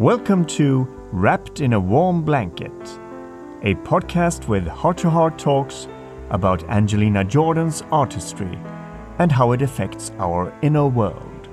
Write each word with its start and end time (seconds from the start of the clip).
Welcome 0.00 0.46
to 0.56 0.88
Wrapped 1.12 1.60
in 1.60 1.74
a 1.74 1.78
Warm 1.78 2.24
Blanket, 2.24 2.72
a 3.60 3.74
podcast 3.84 4.48
with 4.48 4.66
heart 4.66 4.96
to 4.96 5.10
heart 5.10 5.38
talks 5.38 5.88
about 6.30 6.64
Angelina 6.70 7.22
Jordan's 7.22 7.82
artistry 7.92 8.58
and 9.18 9.30
how 9.30 9.52
it 9.52 9.60
affects 9.60 10.10
our 10.18 10.58
inner 10.62 10.86
world. 10.86 11.50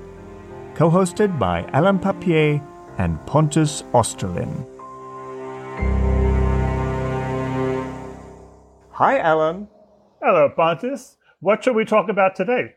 Co 0.76 0.90
hosted 0.90 1.38
by 1.38 1.66
Alan 1.74 2.00
Papier 2.00 2.62
and 2.98 3.20
Pontus 3.26 3.82
Osterlin. 3.92 4.66
Hi, 8.92 9.20
Alan. 9.20 9.68
Hello, 10.22 10.48
Pontus. 10.56 11.18
What 11.42 11.66
shall 11.66 11.74
we 11.74 11.84
talk 11.84 12.08
about 12.08 12.38
today? 12.38 12.76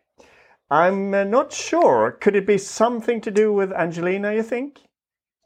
I'm 0.68 1.14
uh, 1.14 1.22
not 1.22 1.52
sure. 1.52 2.10
Could 2.20 2.34
it 2.34 2.44
be 2.44 2.58
something 2.58 3.20
to 3.20 3.30
do 3.30 3.52
with 3.52 3.70
Angelina, 3.72 4.34
you 4.34 4.42
think? 4.42 4.80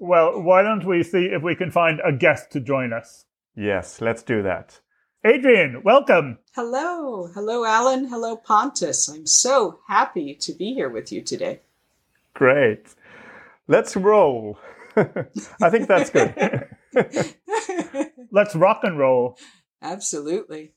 Well, 0.07 0.43
why 0.43 0.61
don't 0.61 0.85
we 0.85 1.03
see 1.03 1.31
if 1.33 1.43
we 1.43 1.55
can 1.55 1.71
find 1.71 1.99
a 2.05 2.12
guest 2.12 2.51
to 2.51 2.61
join 2.61 2.93
us? 2.93 3.25
Yes, 3.57 4.03
let's 4.03 4.23
do 4.23 4.43
that. 4.43 4.81
Adrian, 5.25 5.83
welcome. 5.83 6.41
Hello. 6.55 7.29
Hello, 7.29 7.65
Alan. 7.65 8.09
Hello, 8.09 8.37
Pontus. 8.37 9.09
I'm 9.09 9.27
so 9.27 9.81
happy 9.89 10.35
to 10.35 10.53
be 10.53 10.75
here 10.75 10.91
with 10.91 11.11
you 11.11 11.23
today. 11.23 11.61
Great. 12.35 12.95
Let's 13.67 13.97
roll. 13.97 14.59
I 14.97 15.71
think 15.71 15.89
that's 15.89 16.11
good. 16.11 16.69
Let's 18.31 18.55
rock 18.55 18.81
and 18.83 18.98
roll. 18.98 19.39
Absolutely. 19.81 20.73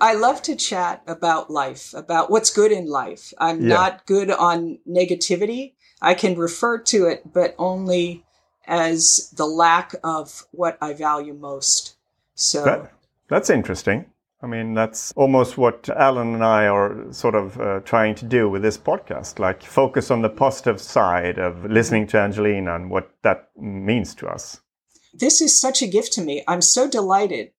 I 0.00 0.14
love 0.14 0.42
to 0.42 0.56
chat 0.56 1.02
about 1.06 1.50
life, 1.50 1.94
about 1.94 2.30
what's 2.30 2.50
good 2.50 2.72
in 2.72 2.86
life. 2.86 3.32
I'm 3.38 3.62
Yeah. 3.62 3.74
not 3.74 4.06
good 4.06 4.30
on 4.30 4.78
negativity. 4.88 5.74
I 6.02 6.14
can 6.14 6.36
refer 6.38 6.78
to 6.78 7.06
it, 7.06 7.32
but 7.32 7.54
only 7.58 8.24
as 8.66 9.30
the 9.36 9.46
lack 9.46 9.94
of 10.04 10.44
what 10.52 10.76
I 10.80 10.92
value 10.92 11.32
most. 11.34 11.96
So, 12.34 12.64
That, 12.64 12.92
that's 13.28 13.48
interesting. 13.50 14.06
I 14.42 14.46
mean, 14.46 14.74
that's 14.74 15.12
almost 15.16 15.56
what 15.56 15.88
Alan 15.88 16.34
and 16.34 16.44
I 16.44 16.66
are 16.66 17.10
sort 17.10 17.34
of 17.34 17.58
uh, 17.58 17.80
trying 17.80 18.14
to 18.16 18.26
do 18.26 18.50
with 18.50 18.60
this 18.62 18.76
podcast 18.76 19.38
like, 19.38 19.62
focus 19.62 20.10
on 20.10 20.20
the 20.20 20.28
positive 20.28 20.78
side 20.80 21.38
of 21.38 21.64
listening 21.64 22.06
to 22.08 22.18
Angelina 22.18 22.74
and 22.74 22.90
what 22.90 23.10
that 23.22 23.48
means 23.56 24.14
to 24.16 24.28
us. 24.28 24.60
this 25.14 25.40
is 25.40 25.58
such 25.58 25.80
a 25.80 25.86
gift 25.86 26.12
to 26.12 26.20
me. 26.20 26.44
I'm 26.46 26.60
so 26.60 26.86
delighted 26.90 27.52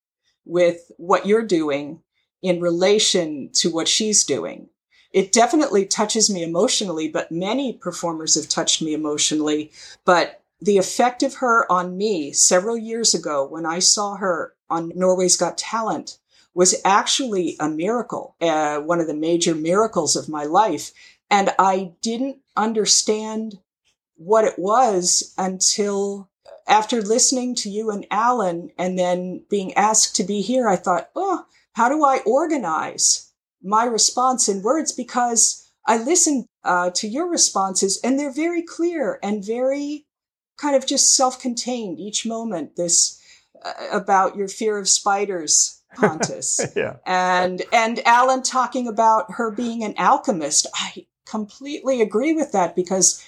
with 0.45 0.91
what 0.97 1.25
you're 1.25 1.41
doing 1.47 2.01
in 2.41 2.61
relation 2.61 3.49
to 3.53 3.71
what 3.71 3.87
she's 3.87 4.23
doing. 4.23 4.69
It 5.11 5.31
definitely 5.31 5.85
touches 5.85 6.29
me 6.29 6.43
emotionally, 6.43 7.07
but 7.07 7.31
many 7.31 7.73
performers 7.73 8.35
have 8.35 8.49
touched 8.49 8.81
me 8.81 8.93
emotionally. 8.93 9.71
But 10.05 10.43
the 10.61 10.77
effect 10.77 11.23
of 11.23 11.35
her 11.35 11.71
on 11.71 11.97
me 11.97 12.31
several 12.31 12.77
years 12.77 13.13
ago 13.13 13.45
when 13.45 13.65
I 13.65 13.79
saw 13.79 14.15
her 14.17 14.53
on 14.69 14.91
Norway's 14.95 15.37
Got 15.37 15.57
Talent 15.57 16.17
was 16.53 16.75
actually 16.83 17.55
a 17.59 17.69
miracle, 17.69 18.35
uh, 18.41 18.79
one 18.79 18.99
of 18.99 19.07
the 19.07 19.13
major 19.13 19.53
miracles 19.53 20.15
of 20.15 20.27
my 20.27 20.43
life. 20.43 20.91
And 21.29 21.53
I 21.59 21.91
didn't 22.01 22.37
understand 22.55 23.59
what 24.15 24.45
it 24.45 24.57
was 24.57 25.33
until 25.37 26.29
after 26.67 27.01
listening 27.01 27.55
to 27.55 27.69
you 27.69 27.91
and 27.91 28.05
Alan 28.11 28.71
and 28.77 28.97
then 28.97 29.43
being 29.49 29.73
asked 29.75 30.15
to 30.15 30.23
be 30.23 30.41
here, 30.41 30.67
I 30.67 30.75
thought, 30.75 31.09
oh, 31.15 31.45
how 31.77 31.89
do 31.89 32.03
I 32.03 32.21
organize 32.25 33.31
my 33.61 33.85
response 33.85 34.49
in 34.49 34.63
words? 34.63 34.91
Because 34.91 35.69
I 35.85 35.99
listen 35.99 36.47
uh, 36.63 36.89
to 36.95 37.07
your 37.07 37.29
responses 37.29 37.99
and 38.03 38.17
they're 38.17 38.33
very 38.33 38.63
clear 38.63 39.19
and 39.21 39.45
very 39.45 40.07
kind 40.57 40.75
of 40.75 40.87
just 40.87 41.15
self 41.15 41.39
contained 41.39 41.99
each 41.99 42.25
moment. 42.25 42.77
This 42.77 43.21
uh, 43.63 43.73
about 43.91 44.35
your 44.35 44.47
fear 44.47 44.79
of 44.79 44.89
spiders, 44.89 45.79
Pontus 45.95 46.59
yeah. 46.75 46.95
and 47.05 47.61
and 47.71 47.99
Alan 48.07 48.41
talking 48.41 48.87
about 48.87 49.33
her 49.33 49.51
being 49.51 49.83
an 49.83 49.93
alchemist. 49.99 50.65
I 50.73 51.05
completely 51.27 52.01
agree 52.01 52.33
with 52.33 52.53
that 52.53 52.75
because 52.75 53.23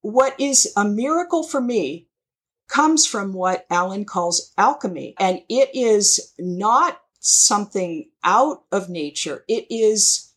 what 0.00 0.34
is 0.40 0.72
a 0.78 0.84
miracle 0.86 1.42
for 1.42 1.60
me 1.60 2.06
comes 2.68 3.04
from 3.04 3.34
what 3.34 3.66
Alan 3.68 4.06
calls 4.06 4.54
alchemy, 4.56 5.14
and 5.18 5.42
it 5.50 5.68
is 5.74 6.32
not 6.38 7.02
something 7.26 8.08
out 8.22 8.62
of 8.70 8.88
nature. 8.88 9.44
It 9.48 9.66
is 9.68 10.32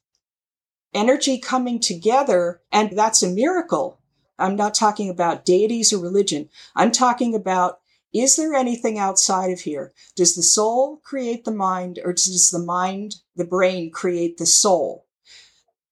energy 0.94 1.38
coming 1.38 1.80
together, 1.80 2.62
and 2.72 2.98
that's 2.98 3.22
a 3.22 3.30
miracle. 3.30 4.00
I'm 4.40 4.56
not 4.56 4.74
talking 4.74 5.10
about 5.10 5.46
deities 5.46 5.94
or 5.94 6.00
religion. 6.00 6.50
I'm 6.76 6.92
talking 6.92 7.36
about 7.36 7.80
is 8.12 8.38
there 8.38 8.56
anything 8.56 8.98
outside 8.98 9.52
of 9.52 9.60
here? 9.60 9.94
Does 10.16 10.36
the 10.36 10.42
soul 10.42 11.00
create 11.04 11.46
the 11.46 11.52
mind, 11.52 12.00
or 12.04 12.12
does 12.12 12.50
the 12.50 12.58
mind, 12.58 13.18
the 13.36 13.46
brain, 13.46 13.92
create 13.92 14.38
the 14.38 14.48
soul? 14.48 15.06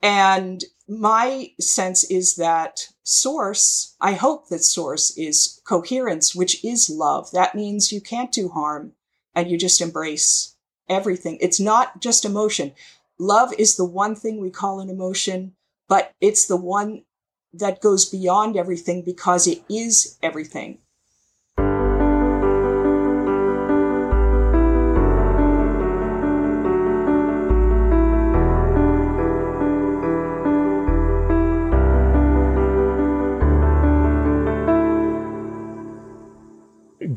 And 0.02 0.64
my 0.88 1.52
sense 1.60 2.04
is 2.06 2.38
that 2.38 2.88
source, 3.04 3.96
I 4.02 4.14
hope 4.14 4.50
that 4.50 4.64
source 4.64 5.16
is 5.16 5.62
coherence, 5.64 6.34
which 6.34 6.66
is 6.66 6.90
love. 6.90 7.30
That 7.34 7.54
means 7.54 7.92
you 7.92 8.02
can't 8.02 8.32
do 8.32 8.50
harm 8.50 8.94
and 9.36 9.52
you 9.52 9.58
just 9.60 9.80
embrace 9.80 10.56
everything. 10.90 11.38
It's 11.42 11.60
not 11.60 12.02
just 12.02 12.26
emotion. 12.26 12.74
Love 13.20 13.54
is 13.58 13.76
the 13.76 13.86
one 13.86 14.16
thing 14.16 14.40
we 14.40 14.50
call 14.50 14.80
an 14.80 14.90
emotion, 14.90 15.54
but 15.88 16.14
it's 16.22 16.46
the 16.46 16.58
one 16.58 17.04
that 17.54 17.82
goes 17.82 18.06
beyond 18.06 18.56
everything 18.56 19.02
because 19.02 19.48
it 19.48 19.64
is 19.70 20.18
everything. 20.22 20.80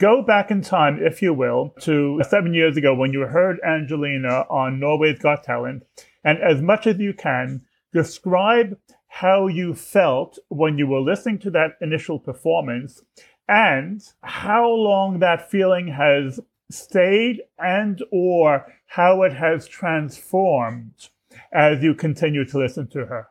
Go 0.01 0.23
back 0.23 0.51
in 0.51 0.63
time, 0.63 0.99
if 0.99 1.21
you 1.21 1.35
will, 1.35 1.75
to 1.81 2.23
seven 2.27 2.55
years 2.55 2.75
ago 2.79 2.95
when 2.95 3.13
you 3.13 3.21
heard 3.21 3.61
Angelina 3.61 4.47
on 4.49 4.81
Norway's 4.81 5.19
Got 5.19 5.45
Talent. 5.45 5.83
And 6.25 6.39
as 6.39 6.63
much 6.63 6.87
as 6.87 6.99
you 6.99 7.13
can, 7.13 7.67
describe 7.93 8.79
how 9.09 9.47
you 9.47 9.75
felt 9.75 10.39
when 10.49 10.79
you 10.79 10.87
were 10.87 11.03
listening 11.03 11.39
to 11.41 11.51
that 11.51 11.73
initial 11.83 12.19
performance 12.19 13.03
and 13.47 14.01
how 14.23 14.71
long 14.71 15.19
that 15.19 15.51
feeling 15.51 15.89
has 15.89 16.41
stayed 16.71 17.43
and 17.59 18.03
or 18.11 18.73
how 18.87 19.23
it 19.23 19.35
has 19.35 19.69
transformed 19.69 21.11
as 21.53 21.83
you 21.83 21.95
continue 21.95 22.47
to 22.47 22.59
listen 22.59 22.89
to 22.89 23.05
her. 23.05 23.29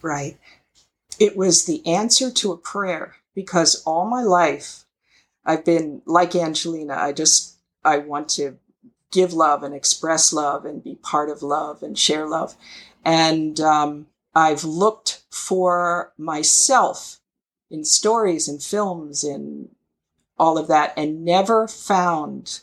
Right. 0.00 0.38
It 1.18 1.36
was 1.36 1.64
the 1.64 1.84
answer 1.84 2.30
to 2.30 2.52
a 2.52 2.56
prayer 2.56 3.16
because 3.34 3.82
all 3.84 4.08
my 4.08 4.22
life 4.22 4.84
I've 5.50 5.64
been 5.64 6.00
like 6.06 6.36
Angelina. 6.36 6.94
I 6.94 7.12
just, 7.12 7.56
I 7.84 7.98
want 7.98 8.28
to 8.30 8.56
give 9.10 9.32
love 9.32 9.64
and 9.64 9.74
express 9.74 10.32
love 10.32 10.64
and 10.64 10.84
be 10.84 10.94
part 10.94 11.28
of 11.28 11.42
love 11.42 11.82
and 11.82 11.98
share 11.98 12.24
love. 12.28 12.54
And 13.04 13.58
um, 13.58 14.06
I've 14.32 14.62
looked 14.62 15.24
for 15.28 16.12
myself 16.16 17.18
in 17.68 17.84
stories 17.84 18.46
and 18.46 18.62
films 18.62 19.24
and 19.24 19.70
all 20.38 20.56
of 20.56 20.68
that 20.68 20.94
and 20.96 21.24
never 21.24 21.66
found 21.66 22.60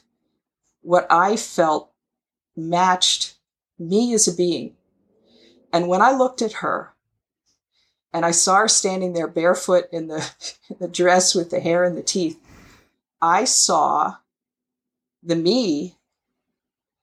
what 0.81 1.07
I 1.09 1.35
felt 1.35 1.91
matched 2.55 3.35
me 3.77 4.13
as 4.13 4.29
a 4.29 4.33
being. 4.33 4.77
And 5.73 5.89
when 5.89 6.01
I 6.01 6.11
looked 6.11 6.41
at 6.41 6.53
her, 6.53 6.93
and 8.13 8.25
I 8.25 8.31
saw 8.31 8.59
her 8.59 8.67
standing 8.69 9.11
there 9.11 9.27
barefoot 9.27 9.89
in 9.91 10.07
the, 10.07 10.31
in 10.69 10.77
the 10.79 10.87
dress 10.87 11.35
with 11.35 11.49
the 11.49 11.59
hair 11.59 11.83
and 11.83 11.97
the 11.97 12.01
teeth. 12.01 12.39
I 13.21 13.45
saw 13.45 14.17
the 15.23 15.35
me 15.35 15.97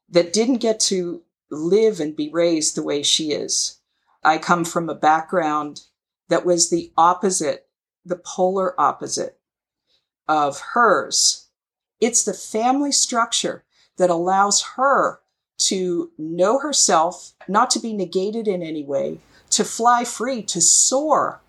that 0.09 0.33
didn't 0.33 0.59
get 0.59 0.79
to 0.81 1.23
live 1.51 2.01
and 2.01 2.15
be 2.15 2.29
raised 2.31 2.75
the 2.75 2.83
way 2.83 3.03
she 3.03 3.33
is. 3.33 3.81
I 4.23 4.39
come 4.39 4.65
from 4.65 4.89
a 4.89 4.95
background 4.95 5.83
that 6.29 6.47
was 6.47 6.71
the 6.71 6.93
opposite, 6.97 7.67
the 8.05 8.17
polar 8.17 8.79
opposite 8.81 9.39
of 10.29 10.61
hers. 10.73 11.49
It's 12.01 12.25
the 12.25 12.35
family 12.35 12.93
structure 12.93 13.65
that 13.97 14.11
allows 14.11 14.63
her 14.77 15.21
to 15.57 16.11
know 16.19 16.59
herself, 16.59 17.33
not 17.49 17.71
to 17.71 17.79
be 17.79 17.93
negated 17.93 18.49
in 18.49 18.63
any 18.63 18.83
way, 18.83 19.19
to 19.51 19.65
fly 19.65 20.05
free, 20.05 20.43
to 20.43 20.61
soar, 20.61 21.41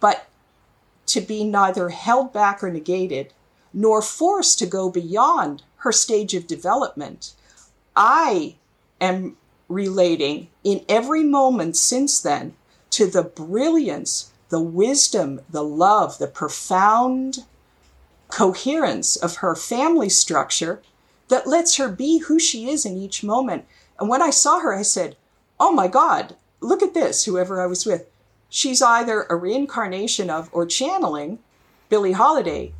but 0.00 0.28
to 1.06 1.20
be 1.20 1.44
neither 1.44 1.88
held 1.88 2.32
back 2.32 2.62
or 2.62 2.70
negated, 2.70 3.32
nor 3.72 4.02
forced 4.02 4.58
to 4.58 4.66
go 4.66 4.90
beyond 4.90 5.62
her 5.78 5.92
stage 5.92 6.34
of 6.34 6.46
development. 6.46 7.32
I 7.96 8.56
am 9.00 9.36
relating 9.68 10.48
in 10.62 10.84
every 10.88 11.24
moment 11.24 11.76
since 11.76 12.20
then 12.20 12.54
to 12.90 13.06
the 13.06 13.22
brilliance, 13.22 14.32
the 14.50 14.60
wisdom, 14.60 15.40
the 15.48 15.64
love, 15.64 16.18
the 16.18 16.26
profound 16.26 17.44
coherence 18.28 19.16
of 19.16 19.36
her 19.36 19.54
family 19.54 20.08
structure 20.08 20.82
that 21.28 21.46
lets 21.46 21.76
her 21.76 21.88
be 21.88 22.18
who 22.18 22.38
she 22.38 22.68
is 22.68 22.84
in 22.84 22.96
each 22.96 23.24
moment. 23.24 23.64
And 23.98 24.08
when 24.08 24.22
I 24.22 24.30
saw 24.30 24.60
her, 24.60 24.74
I 24.74 24.82
said, 24.82 25.16
Oh 25.58 25.72
my 25.72 25.88
God, 25.88 26.36
look 26.60 26.82
at 26.82 26.94
this, 26.94 27.24
whoever 27.24 27.60
I 27.60 27.66
was 27.66 27.86
with. 27.86 28.06
She's 28.48 28.82
either 28.82 29.26
a 29.30 29.36
reincarnation 29.36 30.28
of 30.28 30.50
or 30.52 30.66
channeling 30.66 31.38
Billie 31.88 32.12
Holiday. 32.12 32.74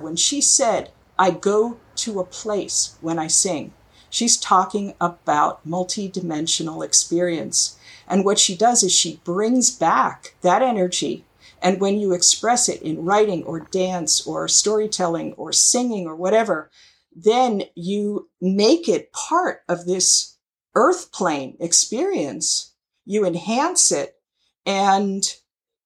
When 0.00 0.16
she 0.16 0.40
said, 0.40 0.90
I 1.18 1.30
go 1.30 1.78
to 1.96 2.18
a 2.18 2.24
place 2.24 2.96
when 3.00 3.18
I 3.18 3.26
sing, 3.26 3.74
she's 4.08 4.38
talking 4.38 4.94
about 5.00 5.66
multidimensional 5.68 6.84
experience. 6.84 7.78
And 8.08 8.24
what 8.24 8.38
she 8.38 8.56
does 8.56 8.82
is 8.82 8.92
she 8.92 9.20
brings 9.22 9.70
back 9.70 10.34
that 10.40 10.62
energy. 10.62 11.24
And 11.62 11.80
when 11.80 11.98
you 11.98 12.12
express 12.12 12.68
it 12.68 12.80
in 12.80 13.04
writing 13.04 13.44
or 13.44 13.60
dance 13.60 14.26
or 14.26 14.48
storytelling 14.48 15.34
or 15.34 15.52
singing 15.52 16.06
or 16.06 16.16
whatever, 16.16 16.70
then 17.14 17.64
you 17.74 18.30
make 18.40 18.88
it 18.88 19.12
part 19.12 19.62
of 19.68 19.84
this 19.84 20.38
earth 20.74 21.12
plane 21.12 21.56
experience. 21.60 22.72
You 23.04 23.26
enhance 23.26 23.92
it 23.92 24.16
and 24.64 25.22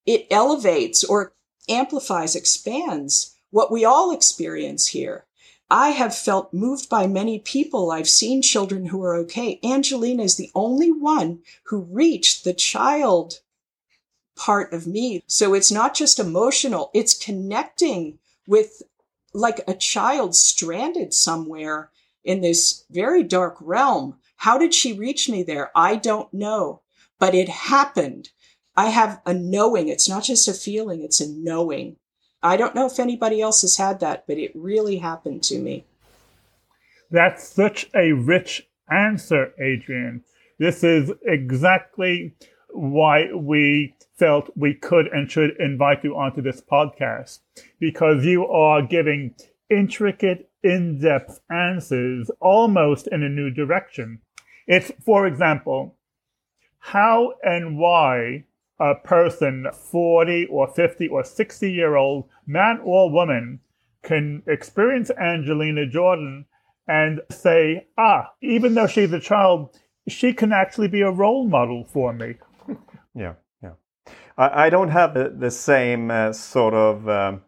it 0.06 0.26
elevates 0.30 1.02
or 1.02 1.34
amplifies, 1.68 2.36
expands 2.36 3.33
what 3.54 3.70
we 3.70 3.84
all 3.84 4.10
experience 4.10 4.88
here. 4.88 5.26
I 5.70 5.90
have 5.90 6.12
felt 6.12 6.52
moved 6.52 6.88
by 6.88 7.06
many 7.06 7.38
people. 7.38 7.92
I've 7.92 8.08
seen 8.08 8.42
children 8.42 8.86
who 8.86 9.00
are 9.04 9.14
okay. 9.18 9.60
Angelina 9.62 10.24
is 10.24 10.36
the 10.36 10.50
only 10.56 10.90
one 10.90 11.38
who 11.66 11.82
reached 11.82 12.42
the 12.42 12.52
child 12.52 13.34
part 14.34 14.72
of 14.72 14.88
me. 14.88 15.22
So 15.28 15.54
it's 15.54 15.70
not 15.70 15.94
just 15.94 16.18
emotional, 16.18 16.90
it's 16.94 17.16
connecting 17.16 18.18
with 18.48 18.82
like 19.32 19.60
a 19.68 19.74
child 19.74 20.34
stranded 20.34 21.14
somewhere 21.14 21.90
in 22.24 22.40
this 22.40 22.84
very 22.90 23.22
dark 23.22 23.56
realm. 23.60 24.16
How 24.38 24.58
did 24.58 24.74
she 24.74 24.98
reach 24.98 25.28
me 25.28 25.44
there? 25.44 25.70
I 25.76 25.94
don't 25.94 26.34
know, 26.34 26.80
but 27.20 27.36
it 27.36 27.48
happened. 27.48 28.30
I 28.74 28.86
have 28.88 29.22
a 29.24 29.32
knowing. 29.32 29.86
It's 29.86 30.08
not 30.08 30.24
just 30.24 30.48
a 30.48 30.54
feeling, 30.54 31.04
it's 31.04 31.20
a 31.20 31.28
knowing. 31.28 31.98
I 32.44 32.56
don't 32.56 32.74
know 32.74 32.86
if 32.86 33.00
anybody 33.00 33.40
else 33.40 33.62
has 33.62 33.78
had 33.78 34.00
that, 34.00 34.24
but 34.26 34.38
it 34.38 34.52
really 34.54 34.98
happened 34.98 35.42
to 35.44 35.58
me. 35.58 35.84
That's 37.10 37.48
such 37.48 37.90
a 37.94 38.12
rich 38.12 38.68
answer, 38.90 39.52
Adrian. 39.58 40.22
This 40.58 40.84
is 40.84 41.10
exactly 41.24 42.34
why 42.68 43.32
we 43.32 43.96
felt 44.16 44.50
we 44.56 44.74
could 44.74 45.06
and 45.06 45.30
should 45.30 45.56
invite 45.58 46.04
you 46.04 46.16
onto 46.16 46.42
this 46.42 46.60
podcast 46.60 47.40
because 47.80 48.24
you 48.24 48.46
are 48.46 48.82
giving 48.82 49.34
intricate, 49.70 50.50
in 50.62 50.98
depth 50.98 51.40
answers 51.50 52.30
almost 52.40 53.06
in 53.08 53.22
a 53.22 53.28
new 53.28 53.50
direction. 53.50 54.18
It's, 54.66 54.90
for 55.04 55.26
example, 55.26 55.94
how 56.78 57.34
and 57.42 57.78
why 57.78 58.44
a 58.80 58.94
person 58.94 59.66
40 59.72 60.46
or 60.46 60.66
50 60.66 61.08
or 61.08 61.24
60 61.24 61.70
year 61.70 61.96
old 61.96 62.28
man 62.46 62.80
or 62.82 63.10
woman 63.10 63.60
can 64.02 64.42
experience 64.46 65.10
Angelina 65.10 65.86
Jordan 65.86 66.46
and 66.86 67.20
say, 67.30 67.86
ah, 67.96 68.32
even 68.42 68.74
though 68.74 68.86
she's 68.86 69.12
a 69.12 69.20
child, 69.20 69.78
she 70.08 70.32
can 70.32 70.52
actually 70.52 70.88
be 70.88 71.00
a 71.00 71.10
role 71.10 71.48
model 71.48 71.84
for 71.84 72.12
me. 72.12 72.34
yeah, 73.14 73.34
yeah. 73.62 73.72
I, 74.36 74.66
I 74.66 74.70
don't 74.70 74.90
have 74.90 75.14
the, 75.14 75.34
the 75.34 75.50
same 75.50 76.10
uh, 76.10 76.32
sort 76.32 76.74
of 76.74 77.08
um, 77.08 77.42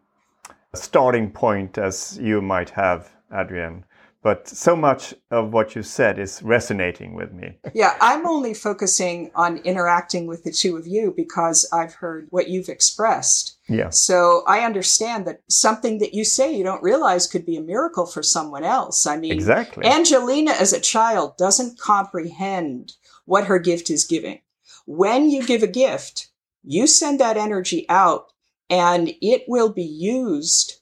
starting 0.73 1.29
point 1.29 1.77
as 1.77 2.17
you 2.19 2.41
might 2.41 2.71
have, 2.71 3.11
Adrienne 3.31 3.83
but 4.21 4.47
so 4.47 4.75
much 4.75 5.13
of 5.31 5.53
what 5.53 5.75
you 5.75 5.83
said 5.83 6.19
is 6.19 6.41
resonating 6.43 7.13
with 7.13 7.31
me. 7.31 7.57
Yeah, 7.73 7.95
I'm 8.01 8.25
only 8.27 8.53
focusing 8.53 9.31
on 9.35 9.57
interacting 9.57 10.27
with 10.27 10.43
the 10.43 10.51
two 10.51 10.75
of 10.75 10.87
you 10.87 11.13
because 11.15 11.67
I've 11.71 11.93
heard 11.93 12.27
what 12.29 12.49
you've 12.49 12.69
expressed. 12.69 13.57
Yeah. 13.69 13.89
So 13.89 14.43
I 14.47 14.61
understand 14.61 15.27
that 15.27 15.41
something 15.49 15.99
that 15.99 16.13
you 16.13 16.25
say 16.25 16.55
you 16.55 16.63
don't 16.63 16.83
realize 16.83 17.27
could 17.27 17.45
be 17.45 17.57
a 17.57 17.61
miracle 17.61 18.05
for 18.05 18.23
someone 18.23 18.63
else. 18.63 19.05
I 19.05 19.17
mean, 19.17 19.31
exactly. 19.31 19.85
Angelina 19.85 20.51
as 20.51 20.73
a 20.73 20.81
child 20.81 21.37
doesn't 21.37 21.79
comprehend 21.79 22.93
what 23.25 23.45
her 23.45 23.59
gift 23.59 23.89
is 23.89 24.03
giving. 24.03 24.39
When 24.85 25.29
you 25.29 25.45
give 25.45 25.63
a 25.63 25.67
gift, 25.67 26.29
you 26.63 26.87
send 26.87 27.19
that 27.19 27.37
energy 27.37 27.85
out 27.89 28.31
and 28.69 29.13
it 29.21 29.43
will 29.47 29.69
be 29.69 29.83
used 29.83 30.76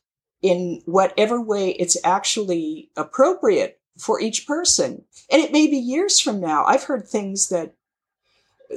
in 0.46 0.80
whatever 0.86 1.42
way 1.42 1.72
it's 1.72 1.98
actually 2.04 2.92
appropriate 2.96 3.80
for 3.98 4.22
each 4.22 4.46
person. 4.46 5.04
And 5.32 5.42
it 5.42 5.52
may 5.52 5.66
be 5.66 5.78
years 5.78 6.20
from 6.20 6.40
now. 6.40 6.64
I've 6.66 6.84
heard 6.84 7.08
things 7.08 7.50
that 7.50 7.74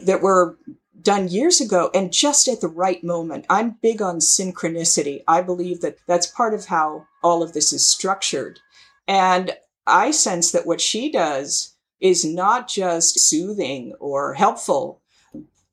that 0.06 0.22
were 0.22 0.58
done 1.02 1.28
years 1.28 1.60
ago 1.60 1.90
and 1.92 2.10
just 2.10 2.48
at 2.48 2.62
the 2.62 2.68
right 2.68 3.04
moment. 3.04 3.44
I'm 3.50 3.76
big 3.82 4.00
on 4.00 4.18
synchronicity. 4.18 5.22
I 5.28 5.42
believe 5.42 5.82
that 5.82 5.98
that's 6.06 6.26
part 6.26 6.54
of 6.54 6.64
how 6.66 7.06
all 7.22 7.42
of 7.42 7.52
this 7.52 7.70
is 7.70 7.86
structured. 7.86 8.60
And 9.06 9.52
I 9.86 10.10
sense 10.10 10.50
that 10.52 10.66
what 10.66 10.80
she 10.80 11.12
does 11.12 11.74
is 12.00 12.24
not 12.24 12.66
just 12.66 13.20
soothing 13.20 13.92
or 14.00 14.34
helpful. 14.34 15.02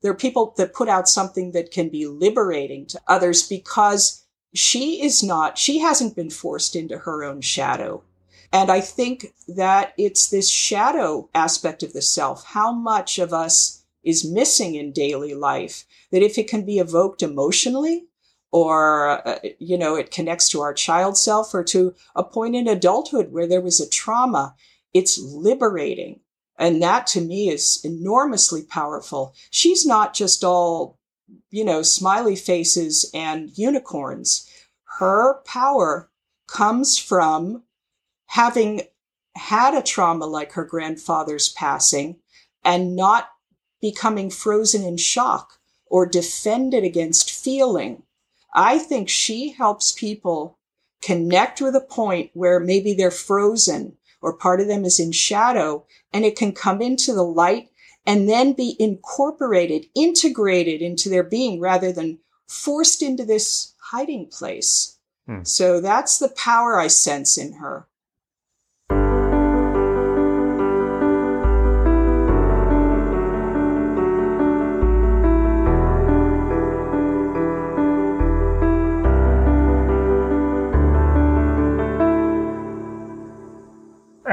There 0.02 0.10
are 0.10 0.16
people 0.16 0.52
that 0.58 0.74
put 0.74 0.90
out 0.90 1.08
something 1.08 1.52
that 1.52 1.70
can 1.70 1.88
be 1.88 2.06
liberating 2.06 2.84
to 2.88 3.00
others 3.08 3.48
because 3.48 4.25
she 4.58 5.02
is 5.02 5.22
not, 5.22 5.58
she 5.58 5.78
hasn't 5.78 6.16
been 6.16 6.30
forced 6.30 6.76
into 6.76 6.98
her 6.98 7.24
own 7.24 7.40
shadow. 7.40 8.02
And 8.52 8.70
I 8.70 8.80
think 8.80 9.34
that 9.48 9.92
it's 9.98 10.28
this 10.28 10.48
shadow 10.48 11.28
aspect 11.34 11.82
of 11.82 11.92
the 11.92 12.02
self, 12.02 12.44
how 12.44 12.72
much 12.72 13.18
of 13.18 13.32
us 13.32 13.84
is 14.02 14.24
missing 14.24 14.76
in 14.76 14.92
daily 14.92 15.34
life, 15.34 15.84
that 16.12 16.22
if 16.22 16.38
it 16.38 16.48
can 16.48 16.64
be 16.64 16.78
evoked 16.78 17.22
emotionally, 17.22 18.06
or, 18.52 19.26
uh, 19.28 19.38
you 19.58 19.76
know, 19.76 19.96
it 19.96 20.10
connects 20.10 20.48
to 20.48 20.60
our 20.60 20.72
child 20.72 21.18
self 21.18 21.52
or 21.52 21.64
to 21.64 21.94
a 22.14 22.24
point 22.24 22.54
in 22.54 22.68
adulthood 22.68 23.32
where 23.32 23.46
there 23.46 23.60
was 23.60 23.80
a 23.80 23.90
trauma, 23.90 24.54
it's 24.94 25.18
liberating. 25.18 26.20
And 26.58 26.80
that 26.80 27.06
to 27.08 27.20
me 27.20 27.50
is 27.50 27.80
enormously 27.84 28.62
powerful. 28.62 29.34
She's 29.50 29.84
not 29.84 30.14
just 30.14 30.42
all 30.42 30.98
you 31.50 31.64
know, 31.64 31.82
smiley 31.82 32.36
faces 32.36 33.10
and 33.14 33.56
unicorns. 33.56 34.50
Her 34.98 35.40
power 35.44 36.10
comes 36.46 36.98
from 36.98 37.62
having 38.26 38.82
had 39.36 39.74
a 39.74 39.82
trauma 39.82 40.26
like 40.26 40.52
her 40.52 40.64
grandfather's 40.64 41.50
passing 41.50 42.16
and 42.64 42.96
not 42.96 43.30
becoming 43.80 44.30
frozen 44.30 44.82
in 44.82 44.96
shock 44.96 45.58
or 45.86 46.06
defended 46.06 46.84
against 46.84 47.30
feeling. 47.30 48.02
I 48.54 48.78
think 48.78 49.08
she 49.08 49.50
helps 49.50 49.92
people 49.92 50.58
connect 51.02 51.60
with 51.60 51.76
a 51.76 51.80
point 51.80 52.30
where 52.32 52.58
maybe 52.58 52.94
they're 52.94 53.10
frozen 53.10 53.96
or 54.22 54.32
part 54.32 54.60
of 54.60 54.66
them 54.66 54.84
is 54.84 54.98
in 54.98 55.12
shadow 55.12 55.84
and 56.12 56.24
it 56.24 56.36
can 56.36 56.52
come 56.52 56.80
into 56.80 57.12
the 57.12 57.22
light 57.22 57.68
and 58.06 58.28
then 58.28 58.52
be 58.52 58.76
incorporated, 58.78 59.86
integrated 59.94 60.80
into 60.80 61.08
their 61.08 61.24
being 61.24 61.60
rather 61.60 61.92
than 61.92 62.18
forced 62.48 63.02
into 63.02 63.24
this 63.24 63.74
hiding 63.78 64.26
place. 64.26 64.98
Hmm. 65.26 65.42
So 65.42 65.80
that's 65.80 66.18
the 66.18 66.28
power 66.28 66.78
I 66.78 66.86
sense 66.86 67.36
in 67.36 67.54
her. 67.54 67.86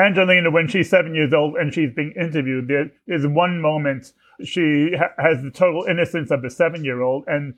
Angelina, 0.04 0.52
when 0.52 0.68
she's 0.68 0.90
seven 0.90 1.16
years 1.16 1.34
old 1.34 1.56
and 1.56 1.74
she's 1.74 1.94
being 1.94 2.14
interviewed, 2.20 2.68
there 2.68 2.92
is 3.08 3.26
one 3.26 3.62
moment 3.62 4.12
she 4.44 4.92
ha- 4.98 5.14
has 5.18 5.42
the 5.42 5.52
total 5.52 5.86
innocence 5.86 6.30
of 6.30 6.44
a 6.44 6.50
seven 6.50 6.84
year 6.84 7.02
old, 7.02 7.24
and 7.28 7.54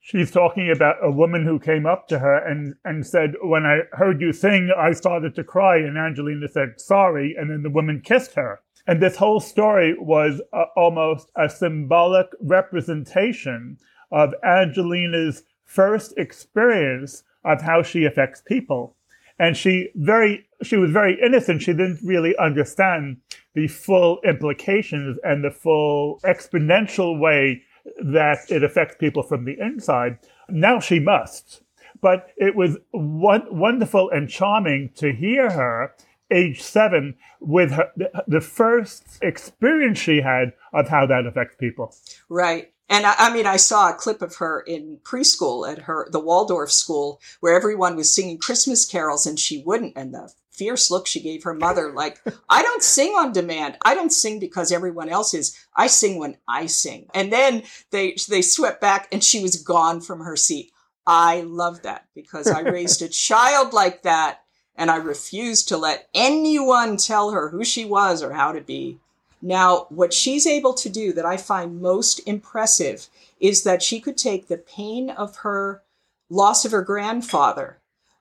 she's 0.00 0.30
talking 0.30 0.70
about 0.70 0.96
a 1.02 1.10
woman 1.10 1.44
who 1.44 1.58
came 1.58 1.84
up 1.84 2.08
to 2.08 2.18
her 2.18 2.36
and, 2.36 2.74
and 2.84 3.06
said, 3.06 3.34
When 3.42 3.66
I 3.66 3.80
heard 3.92 4.20
you 4.20 4.32
sing, 4.32 4.70
I 4.76 4.92
started 4.92 5.34
to 5.34 5.44
cry. 5.44 5.76
And 5.76 5.98
Angelina 5.98 6.48
said, 6.48 6.80
Sorry. 6.80 7.34
And 7.38 7.50
then 7.50 7.62
the 7.62 7.70
woman 7.70 8.00
kissed 8.00 8.34
her. 8.34 8.60
And 8.86 9.02
this 9.02 9.16
whole 9.16 9.40
story 9.40 9.94
was 9.98 10.40
uh, 10.52 10.64
almost 10.76 11.30
a 11.36 11.48
symbolic 11.48 12.26
representation 12.40 13.78
of 14.10 14.34
Angelina's 14.44 15.42
first 15.64 16.14
experience 16.16 17.24
of 17.44 17.62
how 17.62 17.82
she 17.82 18.04
affects 18.04 18.42
people. 18.42 18.96
And 19.38 19.56
she 19.56 19.90
very, 19.94 20.46
she 20.62 20.76
was 20.76 20.90
very 20.90 21.18
innocent. 21.20 21.62
She 21.62 21.72
didn't 21.72 22.00
really 22.04 22.36
understand 22.36 23.18
the 23.54 23.68
full 23.68 24.20
implications 24.22 25.18
and 25.22 25.44
the 25.44 25.50
full 25.50 26.20
exponential 26.24 27.18
way 27.18 27.62
that 28.02 28.50
it 28.50 28.62
affects 28.62 28.96
people 28.98 29.22
from 29.22 29.44
the 29.44 29.56
inside. 29.60 30.18
Now 30.48 30.80
she 30.80 31.00
must. 31.00 31.62
But 32.00 32.28
it 32.36 32.54
was 32.54 32.76
wonderful 32.92 34.10
and 34.10 34.28
charming 34.28 34.90
to 34.96 35.12
hear 35.12 35.50
her 35.50 35.94
age 36.30 36.60
seven 36.60 37.16
with 37.40 37.70
her, 37.70 37.90
the 38.26 38.40
first 38.40 39.18
experience 39.22 39.98
she 39.98 40.20
had 40.20 40.52
of 40.72 40.88
how 40.88 41.06
that 41.06 41.26
affects 41.26 41.56
people. 41.56 41.94
Right. 42.28 42.73
And 42.88 43.06
I, 43.06 43.14
I, 43.16 43.34
mean, 43.34 43.46
I 43.46 43.56
saw 43.56 43.90
a 43.90 43.94
clip 43.94 44.20
of 44.20 44.36
her 44.36 44.60
in 44.60 44.98
preschool 45.02 45.70
at 45.70 45.80
her, 45.82 46.08
the 46.10 46.20
Waldorf 46.20 46.70
school 46.70 47.20
where 47.40 47.56
everyone 47.56 47.96
was 47.96 48.14
singing 48.14 48.38
Christmas 48.38 48.84
carols 48.84 49.26
and 49.26 49.38
she 49.38 49.62
wouldn't. 49.64 49.94
And 49.96 50.12
the 50.12 50.32
fierce 50.50 50.90
look 50.90 51.06
she 51.06 51.20
gave 51.20 51.42
her 51.44 51.54
mother, 51.54 51.92
like, 51.92 52.20
I 52.48 52.62
don't 52.62 52.82
sing 52.82 53.14
on 53.16 53.32
demand. 53.32 53.78
I 53.82 53.94
don't 53.94 54.12
sing 54.12 54.38
because 54.38 54.70
everyone 54.70 55.08
else 55.08 55.34
is. 55.34 55.58
I 55.74 55.86
sing 55.86 56.18
when 56.18 56.36
I 56.46 56.66
sing. 56.66 57.08
And 57.14 57.32
then 57.32 57.62
they, 57.90 58.16
they 58.28 58.42
swept 58.42 58.80
back 58.80 59.08
and 59.10 59.24
she 59.24 59.42
was 59.42 59.62
gone 59.62 60.00
from 60.00 60.20
her 60.20 60.36
seat. 60.36 60.70
I 61.06 61.42
love 61.42 61.82
that 61.82 62.06
because 62.14 62.46
I 62.46 62.60
raised 62.60 63.02
a 63.02 63.08
child 63.10 63.72
like 63.72 64.02
that 64.02 64.40
and 64.76 64.90
I 64.90 64.96
refused 64.96 65.68
to 65.68 65.76
let 65.76 66.08
anyone 66.14 66.96
tell 66.96 67.30
her 67.30 67.48
who 67.48 67.64
she 67.64 67.84
was 67.84 68.22
or 68.22 68.32
how 68.32 68.52
to 68.52 68.60
be. 68.60 68.98
Now, 69.44 69.88
what 69.90 70.14
she's 70.14 70.46
able 70.46 70.72
to 70.72 70.88
do 70.88 71.12
that 71.12 71.26
I 71.26 71.36
find 71.36 71.82
most 71.82 72.18
impressive 72.26 73.08
is 73.38 73.62
that 73.64 73.82
she 73.82 74.00
could 74.00 74.16
take 74.16 74.48
the 74.48 74.56
pain 74.56 75.10
of 75.10 75.36
her 75.36 75.82
loss 76.30 76.64
of 76.64 76.72
her 76.72 76.80
grandfather, 76.80 77.76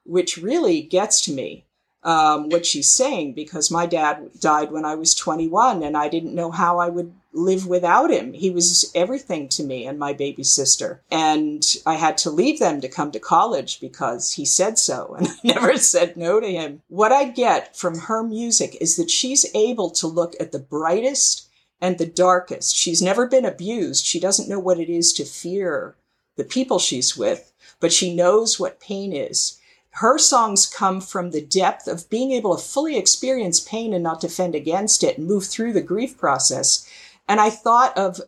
which 0.06 0.36
really 0.36 0.82
gets 0.82 1.22
to 1.22 1.32
me, 1.32 1.64
um, 2.04 2.50
what 2.50 2.66
she's 2.66 2.92
saying, 2.92 3.36
because 3.36 3.72
my 3.72 3.86
dad 3.86 4.32
died 4.42 4.70
when 4.70 4.84
I 4.84 4.96
was 4.96 5.16
21 5.16 5.82
and 5.82 5.96
I 5.96 6.10
didn't 6.10 6.36
know 6.36 6.52
how 6.52 6.80
I 6.80 6.90
would 6.90 7.14
live 7.34 7.68
without 7.68 8.12
him. 8.12 8.34
He 8.34 8.50
was 8.50 8.92
everything 8.96 9.50
to 9.50 9.64
me 9.64 9.86
and 9.86 9.98
my 9.98 10.14
baby 10.14 10.44
sister. 10.44 11.02
And 11.12 11.66
I 11.86 11.96
had 11.96 12.18
to 12.20 12.30
leave 12.30 12.60
them 12.60 12.80
to 12.82 12.88
come 12.88 13.12
to 13.12 13.20
college 13.20 13.80
because 13.80 14.34
he 14.34 14.46
said 14.46 14.78
so. 14.78 15.16
And 15.24 15.28
I 15.28 15.36
never 15.44 15.78
said 15.78 16.18
no 16.18 16.40
to 16.40 16.52
him. 16.52 16.82
What 16.88 17.12
I 17.12 17.26
get 17.26 17.76
from 17.76 18.00
her 18.00 18.24
music 18.24 18.78
is 18.80 18.96
that 18.98 19.12
she's 19.12 19.46
able 19.56 19.90
to 19.92 20.08
look 20.08 20.34
at 20.40 20.52
the 20.52 20.60
brightest 20.60 21.50
and 21.82 21.98
the 21.98 22.06
darkest. 22.06 22.76
She's 22.76 23.02
never 23.02 23.28
been 23.28 23.46
abused. 23.46 24.06
She 24.06 24.20
doesn't 24.20 24.50
know 24.50 24.60
what 24.60 24.80
it 24.80 24.90
is 24.90 25.12
to 25.14 25.26
fear 25.26 25.96
the 26.36 26.44
people 26.44 26.80
she's 26.80 27.18
with, 27.18 27.52
but 27.80 27.94
she 27.94 28.16
knows 28.16 28.60
what 28.60 28.80
pain 28.80 29.14
is. 29.14 29.60
Her 29.98 30.18
songs 30.18 30.66
come 30.66 31.02
from 31.02 31.30
the 31.30 31.42
depth 31.42 31.88
of 31.88 32.10
being 32.10 32.32
able 32.32 32.56
to 32.56 32.64
fully 32.64 32.98
experience 32.98 33.60
pain 33.60 33.94
and 33.94 34.04
not 34.04 34.22
defend 34.22 34.56
against 34.56 35.04
it 35.04 35.20
and 35.20 35.28
move 35.28 35.46
through 35.46 35.74
the 35.74 35.82
grief 35.82 36.18
process 36.18 36.88
and 37.28 37.40
I 37.40 37.50
thought 37.50 37.98
of 37.98 38.22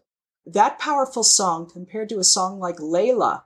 that 0.46 0.80
powerful 0.80 1.24
song 1.24 1.70
compared 1.70 2.10
to 2.10 2.20
a 2.20 2.24
song 2.24 2.60
like 2.60 2.78
Layla. 2.78 3.44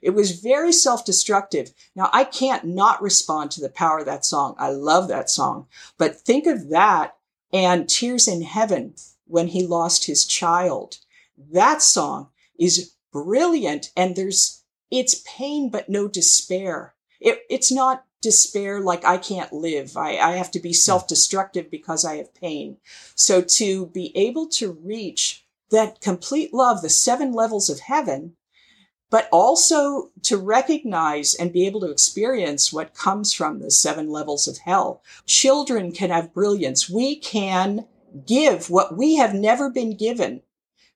It 0.00 0.10
was 0.10 0.40
very 0.40 0.72
self 0.72 1.04
destructive. 1.04 1.72
Now, 1.94 2.08
I 2.12 2.24
can't 2.24 2.64
not 2.64 3.02
respond 3.02 3.50
to 3.52 3.60
the 3.60 3.68
power 3.68 3.98
of 3.98 4.06
that 4.06 4.24
song. 4.24 4.54
I 4.58 4.70
love 4.70 5.08
that 5.08 5.28
song. 5.30 5.66
But 5.96 6.20
think 6.20 6.46
of 6.46 6.68
that 6.70 7.16
and 7.52 7.88
Tears 7.88 8.28
in 8.28 8.42
Heaven 8.42 8.94
when 9.26 9.48
he 9.48 9.66
lost 9.66 10.06
his 10.06 10.24
child. 10.24 10.98
That 11.36 11.82
song 11.82 12.28
is 12.58 12.92
brilliant 13.12 13.90
and 13.96 14.16
there's, 14.16 14.62
it's 14.90 15.22
pain, 15.26 15.70
but 15.70 15.88
no 15.88 16.08
despair. 16.08 16.94
It, 17.20 17.42
it's 17.50 17.72
not 17.72 18.04
despair 18.20 18.80
like 18.80 19.04
I 19.04 19.16
can't 19.18 19.52
live. 19.52 19.96
I, 19.96 20.16
I 20.16 20.32
have 20.32 20.50
to 20.52 20.60
be 20.60 20.72
self 20.72 21.06
destructive 21.06 21.70
because 21.70 22.04
I 22.04 22.16
have 22.16 22.34
pain. 22.34 22.78
So 23.14 23.42
to 23.42 23.86
be 23.86 24.16
able 24.16 24.48
to 24.48 24.72
reach 24.82 25.44
that 25.70 26.00
complete 26.00 26.52
love, 26.54 26.82
the 26.82 26.88
seven 26.88 27.32
levels 27.32 27.68
of 27.68 27.80
heaven, 27.80 28.34
but 29.10 29.28
also 29.32 30.10
to 30.22 30.36
recognize 30.36 31.34
and 31.34 31.52
be 31.52 31.66
able 31.66 31.80
to 31.80 31.90
experience 31.90 32.72
what 32.72 32.94
comes 32.94 33.32
from 33.32 33.60
the 33.60 33.70
seven 33.70 34.10
levels 34.10 34.46
of 34.46 34.58
hell. 34.58 35.02
Children 35.26 35.92
can 35.92 36.10
have 36.10 36.34
brilliance. 36.34 36.90
We 36.90 37.16
can 37.16 37.86
give 38.26 38.70
what 38.70 38.96
we 38.96 39.16
have 39.16 39.34
never 39.34 39.70
been 39.70 39.96
given. 39.96 40.42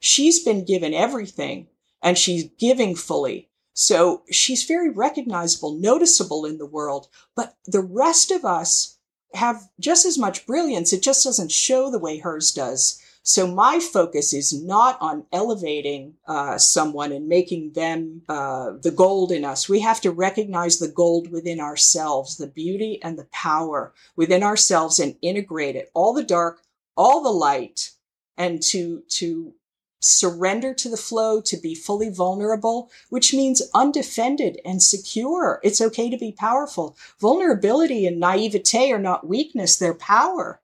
She's 0.00 0.42
been 0.44 0.64
given 0.64 0.94
everything 0.94 1.68
and 2.02 2.18
she's 2.18 2.50
giving 2.58 2.94
fully. 2.96 3.48
So 3.74 4.22
she's 4.30 4.64
very 4.64 4.90
recognizable, 4.90 5.74
noticeable 5.74 6.44
in 6.44 6.58
the 6.58 6.66
world, 6.66 7.08
but 7.34 7.56
the 7.66 7.80
rest 7.80 8.30
of 8.30 8.44
us 8.44 8.98
have 9.34 9.70
just 9.80 10.04
as 10.04 10.18
much 10.18 10.46
brilliance. 10.46 10.92
It 10.92 11.02
just 11.02 11.24
doesn't 11.24 11.50
show 11.50 11.90
the 11.90 11.98
way 11.98 12.18
hers 12.18 12.52
does. 12.52 13.02
So 13.24 13.46
my 13.46 13.78
focus 13.78 14.34
is 14.34 14.52
not 14.52 14.98
on 15.00 15.26
elevating 15.32 16.14
uh, 16.26 16.58
someone 16.58 17.12
and 17.12 17.28
making 17.28 17.72
them 17.72 18.22
uh, 18.28 18.72
the 18.82 18.90
gold 18.90 19.30
in 19.30 19.44
us. 19.44 19.68
We 19.68 19.80
have 19.80 20.00
to 20.00 20.10
recognize 20.10 20.78
the 20.78 20.88
gold 20.88 21.30
within 21.30 21.60
ourselves, 21.60 22.36
the 22.36 22.48
beauty 22.48 22.98
and 23.02 23.16
the 23.16 23.28
power 23.30 23.94
within 24.16 24.42
ourselves, 24.42 24.98
and 24.98 25.16
integrate 25.22 25.76
it, 25.76 25.90
all 25.94 26.12
the 26.12 26.24
dark, 26.24 26.62
all 26.96 27.22
the 27.22 27.30
light, 27.30 27.92
and 28.36 28.60
to 28.64 29.02
to 29.08 29.54
surrender 30.02 30.74
to 30.74 30.88
the 30.88 30.96
flow, 30.96 31.40
to 31.40 31.56
be 31.56 31.74
fully 31.74 32.10
vulnerable, 32.10 32.90
which 33.08 33.32
means 33.32 33.62
undefended 33.74 34.60
and 34.64 34.82
secure. 34.82 35.60
It's 35.62 35.80
okay 35.80 36.10
to 36.10 36.18
be 36.18 36.32
powerful. 36.32 36.96
Vulnerability 37.20 38.06
and 38.06 38.18
naivete 38.18 38.92
are 38.92 38.98
not 38.98 39.28
weakness, 39.28 39.76
they're 39.76 39.94
power. 39.94 40.60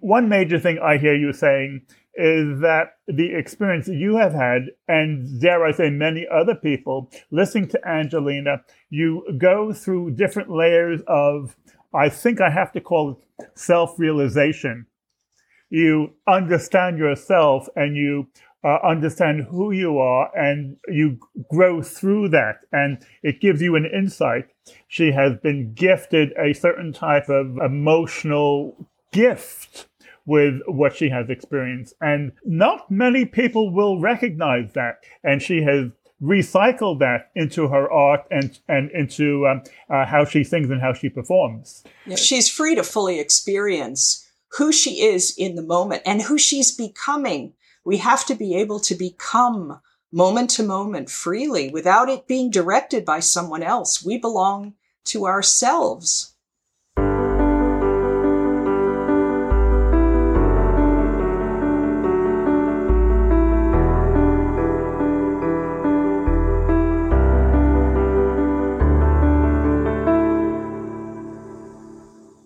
One 0.00 0.28
major 0.28 0.58
thing 0.58 0.78
I 0.78 0.96
hear 0.96 1.14
you 1.14 1.32
saying 1.32 1.82
is 2.16 2.60
that 2.60 2.94
the 3.08 3.34
experience 3.34 3.88
you 3.88 4.16
have 4.16 4.32
had, 4.32 4.70
and 4.86 5.40
dare 5.40 5.64
I 5.64 5.72
say 5.72 5.90
many 5.90 6.26
other 6.32 6.54
people, 6.54 7.10
listening 7.30 7.68
to 7.68 7.88
Angelina, 7.88 8.62
you 8.88 9.24
go 9.38 9.72
through 9.72 10.12
different 10.12 10.50
layers 10.50 11.00
of, 11.08 11.56
I 11.92 12.08
think 12.08 12.40
I 12.40 12.50
have 12.50 12.72
to 12.72 12.80
call 12.80 13.10
it 13.38 13.48
self 13.54 13.98
realization. 13.98 14.86
You 15.70 16.14
understand 16.28 16.98
yourself 16.98 17.68
and 17.74 17.96
you 17.96 18.28
uh, 18.64 18.78
understand 18.82 19.44
who 19.50 19.70
you 19.70 19.98
are 19.98 20.30
and 20.36 20.76
you 20.88 21.18
grow 21.50 21.82
through 21.82 22.30
that 22.30 22.60
and 22.72 23.04
it 23.22 23.40
gives 23.40 23.60
you 23.60 23.76
an 23.76 23.84
insight. 23.86 24.46
She 24.88 25.12
has 25.12 25.36
been 25.42 25.74
gifted 25.74 26.32
a 26.38 26.54
certain 26.54 26.92
type 26.92 27.28
of 27.28 27.58
emotional 27.58 28.88
gift 29.12 29.86
with 30.26 30.60
what 30.66 30.96
she 30.96 31.10
has 31.10 31.28
experienced. 31.28 31.94
And 32.00 32.32
not 32.44 32.90
many 32.90 33.26
people 33.26 33.70
will 33.70 34.00
recognize 34.00 34.72
that. 34.72 35.00
And 35.22 35.42
she 35.42 35.62
has 35.62 35.90
recycled 36.22 37.00
that 37.00 37.30
into 37.34 37.68
her 37.68 37.90
art 37.92 38.22
and, 38.30 38.58
and 38.66 38.90
into 38.92 39.46
um, 39.46 39.62
uh, 39.90 40.06
how 40.06 40.24
she 40.24 40.42
sings 40.42 40.70
and 40.70 40.80
how 40.80 40.94
she 40.94 41.10
performs. 41.10 41.84
She's 42.16 42.48
free 42.48 42.74
to 42.76 42.82
fully 42.82 43.20
experience 43.20 44.26
who 44.56 44.72
she 44.72 45.02
is 45.02 45.34
in 45.36 45.56
the 45.56 45.62
moment 45.62 46.02
and 46.06 46.22
who 46.22 46.38
she's 46.38 46.74
becoming 46.74 47.52
we 47.84 47.98
have 47.98 48.24
to 48.24 48.34
be 48.34 48.56
able 48.56 48.80
to 48.80 48.94
become 48.94 49.80
moment 50.10 50.48
to 50.48 50.62
moment 50.62 51.10
freely 51.10 51.68
without 51.68 52.08
it 52.08 52.26
being 52.26 52.50
directed 52.50 53.04
by 53.04 53.20
someone 53.20 53.62
else. 53.62 54.04
We 54.04 54.16
belong 54.16 54.74
to 55.06 55.26
ourselves. 55.26 56.30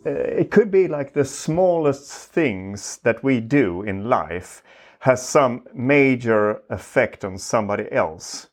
Uh, 0.07 0.11
it 0.11 0.51
could 0.51 0.71
be 0.71 0.89
like 0.89 1.13
the 1.13 1.25
smallest 1.25 2.11
things 2.31 2.99
that 3.05 3.23
we 3.23 3.41
do 3.41 3.83
in 3.83 4.09
life 4.09 4.63
has 5.01 5.27
some 5.27 5.65
major 5.75 6.63
effect 6.71 7.25
on 7.25 7.39
somebody 7.39 7.91
else. 7.93 8.49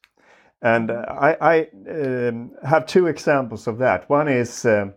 And 0.61 0.91
uh, 0.91 1.05
I, 1.09 1.37
I 1.41 1.67
um, 1.89 2.51
have 2.63 2.85
two 2.85 3.07
examples 3.07 3.67
of 3.67 3.77
that. 3.79 4.09
One 4.09 4.27
is 4.27 4.65
uh, 4.65 4.91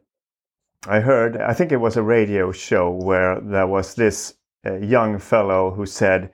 I 0.87 1.01
heard, 1.01 1.37
I 1.37 1.55
think 1.55 1.73
it 1.73 1.81
was 1.81 1.97
a 1.97 2.03
radio 2.03 2.53
show 2.53 2.91
where 2.91 3.41
there 3.41 3.67
was 3.67 3.95
this 3.95 4.35
uh, 4.65 4.77
young 4.77 5.19
fellow 5.19 5.73
who 5.73 5.87
said 5.87 6.31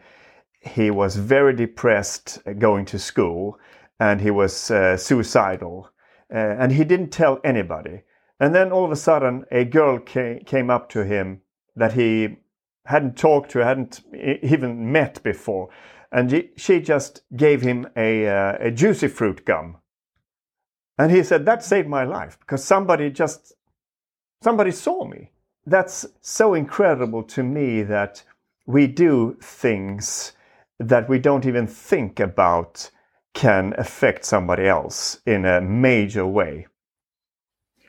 he 0.60 0.90
was 0.90 1.16
very 1.16 1.54
depressed 1.54 2.40
going 2.58 2.84
to 2.86 2.98
school 2.98 3.58
and 3.98 4.20
he 4.20 4.30
was 4.30 4.70
uh, 4.70 4.96
suicidal. 4.96 5.90
Uh, 6.32 6.36
and 6.58 6.72
he 6.72 6.84
didn't 6.84 7.10
tell 7.10 7.40
anybody. 7.42 8.02
And 8.38 8.54
then 8.54 8.70
all 8.70 8.84
of 8.84 8.92
a 8.92 8.96
sudden, 8.96 9.44
a 9.50 9.64
girl 9.64 9.98
came, 9.98 10.40
came 10.40 10.68
up 10.68 10.88
to 10.90 11.04
him 11.04 11.40
that 11.76 11.94
he 11.94 12.36
hadn't 12.86 13.16
talked 13.16 13.50
to, 13.52 13.64
hadn't 13.64 14.02
even 14.42 14.92
met 14.92 15.22
before. 15.22 15.70
And 16.12 16.48
she 16.56 16.80
just 16.80 17.22
gave 17.36 17.62
him 17.62 17.88
a, 17.96 18.28
uh, 18.28 18.56
a 18.60 18.70
juicy 18.70 19.08
fruit 19.08 19.44
gum. 19.44 19.78
And 20.96 21.10
he 21.10 21.22
said, 21.24 21.44
That 21.44 21.64
saved 21.64 21.88
my 21.88 22.04
life 22.04 22.38
because 22.38 22.64
somebody 22.64 23.10
just, 23.10 23.52
somebody 24.42 24.70
saw 24.70 25.04
me. 25.04 25.30
That's 25.66 26.06
so 26.20 26.54
incredible 26.54 27.22
to 27.24 27.42
me 27.42 27.82
that 27.82 28.22
we 28.66 28.86
do 28.86 29.36
things 29.40 30.32
that 30.78 31.08
we 31.08 31.18
don't 31.18 31.46
even 31.46 31.66
think 31.66 32.20
about 32.20 32.90
can 33.32 33.74
affect 33.76 34.24
somebody 34.24 34.66
else 34.66 35.20
in 35.26 35.44
a 35.44 35.60
major 35.60 36.26
way. 36.26 36.66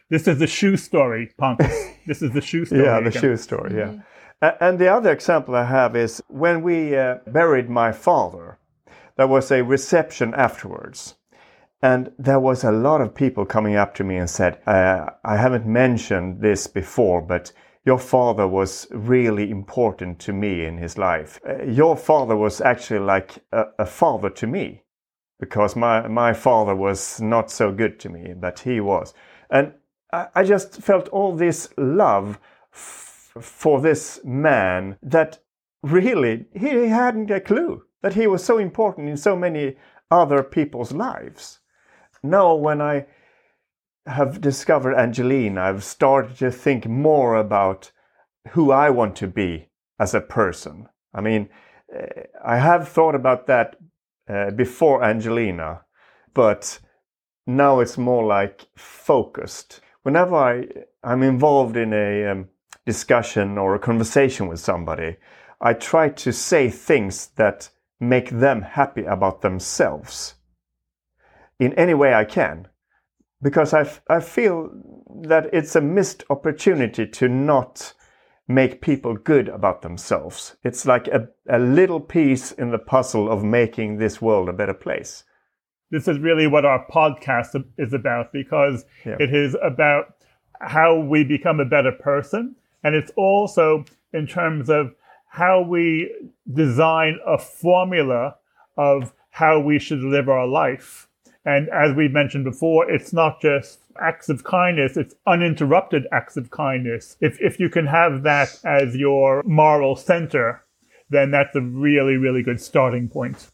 This 0.09 0.27
is 0.27 0.39
the 0.39 0.47
shoe 0.47 0.77
story, 0.77 1.31
Punk. 1.37 1.59
this 2.07 2.21
is 2.21 2.31
the 2.31 2.41
shoe 2.41 2.65
story. 2.65 2.83
yeah, 2.83 2.99
the 2.99 3.07
again. 3.07 3.21
shoe 3.21 3.37
story, 3.37 3.75
yeah. 3.75 3.89
A- 3.89 4.05
And 4.41 4.77
the 4.79 4.91
other 4.93 5.11
example 5.11 5.55
I 5.55 5.63
have 5.63 5.95
is 5.95 6.21
when 6.27 6.61
we 6.61 6.95
uh, 6.95 7.19
buried 7.27 7.69
my 7.69 7.91
father, 7.91 8.59
there 9.15 9.27
was 9.27 9.51
a 9.51 9.63
reception 9.63 10.33
afterwards. 10.33 11.15
And 11.81 12.11
there 12.17 12.39
was 12.39 12.63
a 12.63 12.71
lot 12.71 13.01
of 13.01 13.13
people 13.13 13.45
coming 13.45 13.75
up 13.75 13.93
to 13.95 14.03
me 14.03 14.17
and 14.17 14.29
said, 14.29 14.59
uh, 14.67 15.11
I 15.23 15.37
haven't 15.37 15.65
mentioned 15.65 16.41
this 16.41 16.67
before, 16.67 17.21
but 17.21 17.51
your 17.85 17.99
father 17.99 18.47
was 18.47 18.87
really 18.91 19.51
important 19.51 20.19
to 20.19 20.33
me 20.33 20.65
in 20.65 20.77
his 20.77 20.97
life. 20.97 21.39
Uh, 21.47 21.63
your 21.63 21.95
father 21.95 22.35
was 22.35 22.59
actually 22.59 22.99
like 22.99 23.37
a, 23.51 23.65
a 23.79 23.85
father 23.85 24.29
to 24.31 24.47
me 24.47 24.81
because 25.39 25.75
my, 25.75 26.07
my 26.07 26.33
father 26.33 26.75
was 26.75 27.21
not 27.21 27.51
so 27.51 27.71
good 27.71 27.99
to 27.99 28.09
me, 28.09 28.33
but 28.33 28.59
he 28.59 28.79
was. 28.79 29.13
And 29.49 29.73
I, 30.11 30.27
I 30.35 30.43
just 30.43 30.81
felt 30.81 31.07
all 31.09 31.35
this 31.35 31.69
love 31.77 32.39
for 33.39 33.81
this 33.81 34.19
man 34.23 34.97
that 35.01 35.39
really 35.83 36.45
he 36.53 36.87
hadn't 36.87 37.29
a 37.31 37.39
clue 37.39 37.83
that 38.01 38.13
he 38.13 38.27
was 38.27 38.43
so 38.43 38.57
important 38.57 39.09
in 39.09 39.17
so 39.17 39.35
many 39.35 39.75
other 40.11 40.43
people's 40.43 40.91
lives. 40.91 41.59
Now, 42.23 42.55
when 42.55 42.81
I 42.81 43.05
have 44.05 44.41
discovered 44.41 44.95
Angelina, 44.95 45.61
I've 45.61 45.83
started 45.83 46.37
to 46.37 46.51
think 46.51 46.87
more 46.87 47.35
about 47.35 47.91
who 48.49 48.71
I 48.71 48.89
want 48.89 49.15
to 49.17 49.27
be 49.27 49.69
as 49.99 50.13
a 50.13 50.21
person. 50.21 50.87
I 51.13 51.21
mean, 51.21 51.49
eh, 51.93 52.23
I 52.43 52.57
have 52.57 52.87
thought 52.87 53.15
about 53.15 53.47
that 53.47 53.77
uh, 54.29 54.51
before 54.51 55.03
Angelina, 55.03 55.81
but 56.33 56.79
now 57.47 57.79
it's 57.79 57.97
more 57.97 58.25
like 58.25 58.67
focused. 58.75 59.81
Whenever 60.03 60.35
I, 60.35 60.67
I'm 61.03 61.23
involved 61.23 61.77
in 61.77 61.93
a 61.93 62.25
um, 62.25 62.49
discussion 62.85 63.57
or 63.57 63.75
a 63.75 63.79
conversation 63.79 64.47
with 64.47 64.59
somebody, 64.59 65.17
I 65.61 65.73
try 65.73 66.09
to 66.09 66.31
say 66.31 66.69
things 66.69 67.27
that 67.35 67.69
make 67.99 68.29
them 68.29 68.61
happy 68.61 69.03
about 69.05 69.41
themselves 69.41 70.35
in 71.59 71.73
any 71.73 71.93
way 71.93 72.13
I 72.13 72.25
can. 72.25 72.67
Because 73.41 73.73
I, 73.73 73.81
f- 73.81 74.01
I 74.09 74.19
feel 74.19 74.69
that 75.23 75.49
it's 75.53 75.75
a 75.75 75.81
missed 75.81 76.23
opportunity 76.29 77.05
to 77.07 77.27
not 77.27 77.93
make 78.47 78.81
people 78.81 79.15
good 79.15 79.49
about 79.49 79.81
themselves. 79.81 80.55
It's 80.63 80.85
like 80.85 81.07
a, 81.07 81.27
a 81.49 81.59
little 81.59 81.99
piece 81.99 82.51
in 82.51 82.71
the 82.71 82.77
puzzle 82.79 83.29
of 83.31 83.43
making 83.43 83.97
this 83.97 84.21
world 84.21 84.49
a 84.49 84.53
better 84.53 84.73
place. 84.73 85.23
this 85.91 86.07
is 86.07 86.19
really 86.19 86.47
what 86.47 86.65
our 86.65 86.85
podcast 86.87 87.55
is 87.77 87.93
about 87.93 88.33
because 88.33 88.83
Yeah. 89.05 89.17
it 89.19 89.33
is 89.33 89.55
about 89.63 90.05
how 90.59 90.99
we 90.99 91.23
become 91.23 91.59
a 91.59 91.65
better 91.65 91.91
person. 91.91 92.55
And 92.85 92.93
it's 92.93 93.11
also 93.15 93.83
in 94.13 94.27
terms 94.27 94.69
of 94.69 94.93
how 95.27 95.63
we 95.63 96.15
design 96.53 97.17
a 97.25 97.35
formula 97.35 98.35
of 98.77 99.11
how 99.31 99.59
we 99.59 99.79
should 99.79 100.03
live 100.03 100.29
our 100.29 100.45
life. 100.45 101.07
And 101.45 101.67
as 101.69 101.95
we 101.95 102.07
mentioned 102.07 102.45
before, 102.45 102.87
it's 102.89 103.11
not 103.11 103.41
just 103.41 103.79
acts 103.99 104.29
of 104.29 104.43
kindness, 104.43 104.97
it's 104.97 105.15
uninterrupted 105.25 106.05
acts 106.11 106.37
of 106.37 106.51
kindness. 106.51 107.17
If, 107.21 107.41
if 107.41 107.59
you 107.59 107.69
can 107.69 107.87
have 107.87 108.21
that 108.21 108.59
as 108.63 108.95
your 108.95 109.41
moral 109.45 109.95
center, 109.95 110.61
then 111.09 111.31
that's 111.31 111.55
a 111.55 111.61
really, 111.61 112.17
really 112.17 112.43
good 112.43 112.61
starting 112.61 113.09
point. 113.09 113.49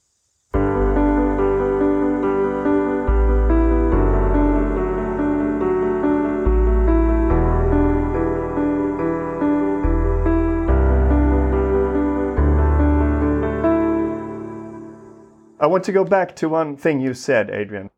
I 15.61 15.67
want 15.67 15.83
to 15.83 15.91
go 15.91 16.03
back 16.03 16.35
to 16.37 16.49
one 16.49 16.75
thing 16.75 16.99
you 16.99 17.13
said, 17.13 17.51
Adrian, 17.51 17.91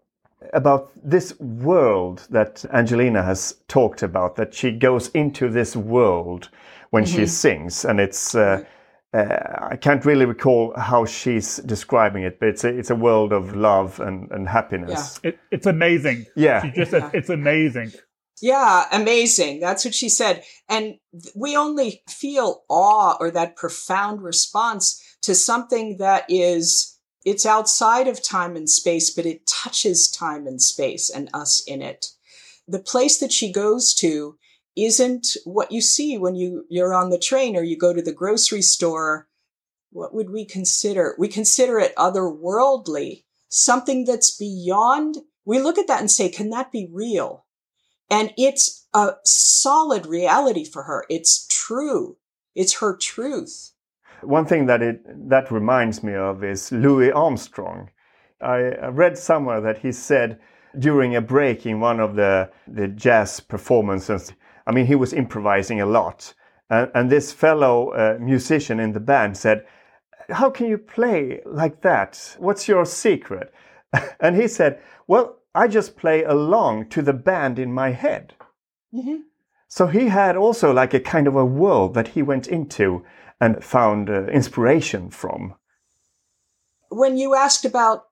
about 0.51 0.91
this 1.01 1.39
world 1.39 2.27
that 2.29 2.65
Angelina 2.73 3.23
has 3.23 3.55
talked 3.69 4.03
about, 4.03 4.35
that 4.35 4.53
she 4.53 4.71
goes 4.71 5.07
into 5.11 5.49
this 5.49 5.73
world 5.73 6.49
when 6.89 7.05
she 7.05 7.25
sings. 7.25 7.85
And 7.85 8.01
it's, 8.01 8.35
uh, 8.35 8.65
uh, 9.13 9.37
I 9.61 9.77
can't 9.77 10.03
really 10.03 10.25
recall 10.25 10.73
how 10.77 11.05
she's 11.05 11.57
describing 11.57 12.23
it, 12.23 12.37
but 12.39 12.49
it's 12.49 12.65
a, 12.65 12.77
it's 12.77 12.89
a 12.89 12.95
world 12.95 13.31
of 13.31 13.55
love 13.55 14.01
and, 14.01 14.29
and 14.31 14.49
happiness. 14.49 15.21
It, 15.23 15.39
it's 15.49 15.65
amazing. 15.65 16.25
Yeah. 16.35 16.63
She 16.63 16.71
just 16.71 16.91
said, 16.91 17.11
it's 17.13 17.29
amazing. 17.29 17.93
Yeah, 18.41 18.87
amazing. 18.91 19.61
That's 19.61 19.85
what 19.85 19.93
she 19.93 20.09
said. 20.09 20.43
And 20.67 20.95
th- 21.13 21.33
we 21.33 21.55
only 21.55 22.03
feel 22.09 22.63
awe 22.67 23.15
or 23.21 23.31
that 23.31 23.55
profound 23.55 24.21
response 24.21 25.01
to 25.21 25.33
something 25.33 25.97
that 25.99 26.25
is 26.27 26.92
it's 27.25 27.45
outside 27.45 28.07
of 28.07 28.21
time 28.21 28.55
and 28.55 28.69
space, 28.69 29.09
but 29.09 29.25
it 29.25 29.47
touches 29.47 30.09
time 30.09 30.45
and 30.47 30.61
space 30.61 31.09
and 31.09 31.29
us 31.33 31.63
in 31.65 31.81
it. 31.81 32.07
The 32.67 32.79
place 32.79 33.17
that 33.19 33.31
she 33.31 33.51
goes 33.51 33.93
to 33.95 34.37
isn't 34.75 35.37
what 35.45 35.71
you 35.71 35.81
see 35.81 36.17
when 36.17 36.35
you, 36.35 36.65
you're 36.69 36.93
on 36.93 37.09
the 37.09 37.19
train 37.19 37.55
or 37.55 37.63
you 37.63 37.77
go 37.77 37.93
to 37.93 38.01
the 38.01 38.13
grocery 38.13 38.61
store. 38.61 39.27
What 39.91 40.13
would 40.13 40.31
we 40.31 40.45
consider? 40.45 41.15
We 41.19 41.27
consider 41.27 41.79
it 41.79 41.95
otherworldly, 41.95 43.23
something 43.49 44.05
that's 44.05 44.35
beyond. 44.35 45.17
We 45.45 45.59
look 45.59 45.77
at 45.77 45.87
that 45.87 45.99
and 45.99 46.09
say, 46.09 46.29
can 46.29 46.49
that 46.49 46.71
be 46.71 46.89
real? 46.91 47.45
And 48.09 48.33
it's 48.37 48.87
a 48.93 49.13
solid 49.23 50.05
reality 50.05 50.65
for 50.65 50.83
her. 50.83 51.05
It's 51.09 51.47
true. 51.47 52.17
It's 52.55 52.79
her 52.79 52.95
truth. 52.95 53.72
One 54.25 54.45
thing 54.45 54.65
that 54.67 54.81
it 54.81 55.29
that 55.29 55.51
reminds 55.51 56.03
me 56.03 56.15
of 56.15 56.43
is 56.43 56.71
Louis 56.71 57.11
Armstrong. 57.11 57.89
I 58.41 58.87
read 58.87 59.17
somewhere 59.17 59.61
that 59.61 59.79
he 59.79 59.91
said 59.91 60.39
during 60.79 61.15
a 61.15 61.21
break 61.21 61.65
in 61.65 61.79
one 61.79 61.99
of 61.99 62.15
the 62.15 62.49
the 62.67 62.87
jazz 62.87 63.39
performances. 63.39 64.33
I 64.67 64.71
mean, 64.71 64.85
he 64.85 64.95
was 64.95 65.13
improvising 65.13 65.81
a 65.81 65.85
lot, 65.85 66.33
and, 66.69 66.89
and 66.95 67.09
this 67.09 67.31
fellow 67.31 67.89
uh, 67.89 68.17
musician 68.19 68.79
in 68.79 68.93
the 68.93 68.99
band 68.99 69.37
said, 69.37 69.65
"How 70.29 70.49
can 70.49 70.67
you 70.67 70.77
play 70.77 71.41
like 71.45 71.81
that? 71.81 72.35
What's 72.39 72.67
your 72.67 72.85
secret?" 72.85 73.53
and 74.19 74.35
he 74.35 74.47
said, 74.47 74.79
"Well, 75.07 75.39
I 75.55 75.67
just 75.67 75.97
play 75.97 76.23
along 76.23 76.89
to 76.89 77.01
the 77.01 77.13
band 77.13 77.59
in 77.59 77.73
my 77.73 77.91
head." 77.91 78.33
Mhm. 78.93 79.23
So 79.75 79.87
he 79.87 80.09
had 80.09 80.37
also 80.37 80.71
like 80.71 80.93
a 80.93 80.99
kind 80.99 81.25
of 81.25 81.35
a 81.35 81.43
world 81.43 81.95
that 81.95 82.09
he 82.09 82.21
went 82.21 82.45
into 82.47 83.03
and 83.41 83.63
found 83.63 84.07
uh, 84.07 84.25
inspiration 84.27 85.09
from. 85.09 85.55
When 86.89 87.17
you 87.17 87.33
asked 87.33 87.65
about 87.65 88.03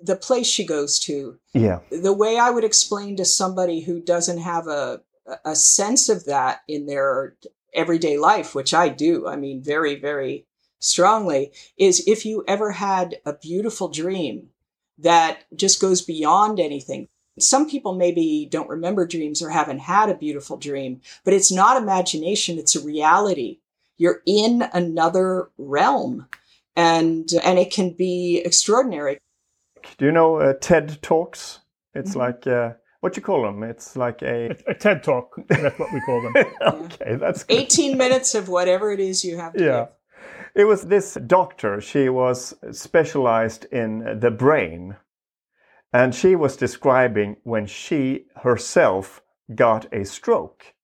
the 0.00 0.16
place 0.16 0.48
she 0.48 0.66
goes 0.66 0.98
to, 1.06 1.38
Yeah. 1.54 1.78
the 1.92 2.12
way 2.12 2.38
I 2.38 2.50
would 2.50 2.64
explain 2.64 3.14
to 3.18 3.24
somebody 3.24 3.82
who 3.82 4.00
doesn't 4.00 4.38
have 4.38 4.66
a, 4.66 5.02
a 5.44 5.54
sense 5.54 6.08
of 6.08 6.24
that 6.24 6.62
in 6.66 6.86
their 6.86 7.36
everyday 7.72 8.18
life, 8.18 8.56
which 8.56 8.74
I 8.74 8.88
do, 8.88 9.28
I 9.28 9.36
mean, 9.36 9.62
very, 9.62 9.94
very 9.94 10.48
strongly, 10.80 11.52
is 11.76 12.02
if 12.08 12.26
you 12.26 12.42
ever 12.48 12.72
had 12.72 13.20
a 13.24 13.32
beautiful 13.32 13.86
dream 13.86 14.48
that 14.98 15.44
just 15.54 15.80
goes 15.80 16.02
beyond 16.02 16.58
anything. 16.58 17.06
Some 17.38 17.68
people 17.68 17.94
maybe 17.94 18.48
don't 18.50 18.68
remember 18.68 19.06
dreams 19.06 19.42
or 19.42 19.50
haven't 19.50 19.80
had 19.80 20.08
a 20.08 20.14
beautiful 20.14 20.56
dream, 20.56 21.00
but 21.24 21.34
it's 21.34 21.52
not 21.52 21.80
imagination, 21.80 22.58
it's 22.58 22.74
a 22.76 22.80
reality. 22.84 23.58
You're 23.98 24.22
in 24.26 24.62
another 24.72 25.50
realm 25.58 26.26
and 26.74 27.28
and 27.42 27.58
it 27.58 27.72
can 27.72 27.90
be 27.90 28.42
extraordinary. 28.44 29.18
Do 29.98 30.04
you 30.04 30.12
know 30.12 30.36
uh, 30.36 30.54
TED 30.60 31.00
Talks? 31.02 31.60
It's 31.94 32.12
Mhm. 32.12 32.16
like 32.16 32.46
uh, 32.46 32.72
what 33.00 33.16
you 33.16 33.22
call 33.22 33.42
them? 33.42 33.62
It's 33.62 33.96
like 33.96 34.22
a 34.22 34.50
A, 34.50 34.56
a 34.68 34.74
TED 34.74 35.02
Talk, 35.02 35.36
that's 35.48 35.78
what 35.78 35.92
we 35.92 36.00
call 36.00 36.20
them. 36.20 36.34
okay, 36.84 37.16
that's 37.16 37.44
good. 37.44 37.56
18 37.56 37.96
minutes 37.96 38.34
of 38.34 38.48
whatever 38.48 38.92
it 38.92 39.00
is 39.00 39.24
you 39.24 39.36
have 39.36 39.52
to 39.54 39.64
Yeah. 39.64 39.78
give. 39.80 39.88
It 40.54 40.64
was 40.64 40.82
this 40.84 41.14
doctor. 41.26 41.80
She 41.80 42.08
was 42.08 42.54
specialized 42.72 43.66
in 43.66 44.20
the 44.20 44.30
brain, 44.30 44.96
and 45.92 46.14
she 46.14 46.34
was 46.36 46.56
describing 46.56 47.36
when 47.44 47.66
she 47.66 48.26
herself 48.36 49.22
got 49.54 49.86
a 49.92 50.04
stroke 50.04 50.74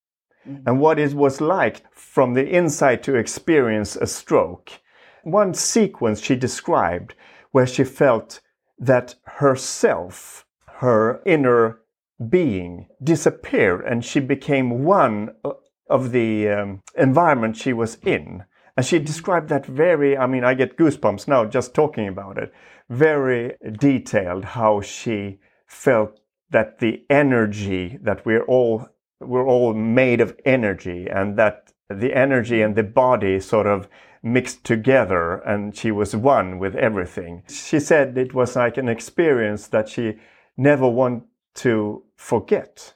Mhm. 0.46 0.62
and 0.66 0.80
what 0.80 0.98
it 0.98 1.14
was 1.14 1.40
like 1.40 1.82
from 1.92 2.34
the 2.34 2.48
inside 2.48 3.02
to 3.02 3.16
experience 3.16 3.96
a 3.96 4.06
stroke. 4.06 4.70
One 5.24 5.54
sequence 5.54 6.20
she 6.20 6.36
described 6.36 7.14
where 7.52 7.66
she 7.66 7.84
felt 7.84 8.40
that 8.78 9.14
herself, 9.24 10.46
her 10.66 11.20
inner 11.24 11.78
being 12.28 12.88
disappeared 13.02 13.84
and 13.84 14.04
she 14.04 14.20
became 14.20 14.84
one 14.84 15.34
of 15.88 16.12
the 16.12 16.48
um, 16.48 16.80
environment 16.96 17.56
she 17.56 17.72
was 17.72 17.96
in. 18.02 18.44
And 18.76 18.86
she 18.86 18.98
described 18.98 19.48
that 19.50 19.66
very, 19.66 20.16
I 20.16 20.26
mean, 20.26 20.44
I 20.44 20.54
get 20.54 20.78
goosebumps 20.78 21.28
now 21.28 21.44
just 21.44 21.74
talking 21.74 22.08
about 22.08 22.38
it, 22.38 22.52
very 22.88 23.56
detailed 23.78 24.44
how 24.44 24.80
she 24.80 25.38
felt 25.66 26.20
that 26.50 26.78
the 26.78 27.04
energy 27.10 27.98
that 28.02 28.24
we're 28.24 28.44
all, 28.44 28.88
we're 29.20 29.46
all 29.46 29.74
made 29.74 30.20
of 30.20 30.36
energy 30.44 31.06
and 31.08 31.36
that 31.38 31.72
the 31.88 32.14
energy 32.14 32.62
and 32.62 32.74
the 32.74 32.82
body 32.82 33.40
sort 33.40 33.66
of 33.66 33.88
mixed 34.22 34.64
together 34.64 35.34
and 35.38 35.76
she 35.76 35.90
was 35.90 36.14
one 36.14 36.58
with 36.58 36.74
everything. 36.76 37.42
She 37.48 37.80
said 37.80 38.16
it 38.16 38.32
was 38.32 38.56
like 38.56 38.76
an 38.76 38.88
experience 38.88 39.66
that 39.68 39.88
she 39.88 40.18
never 40.56 40.88
want 40.88 41.24
to 41.54 42.04
forget. 42.16 42.94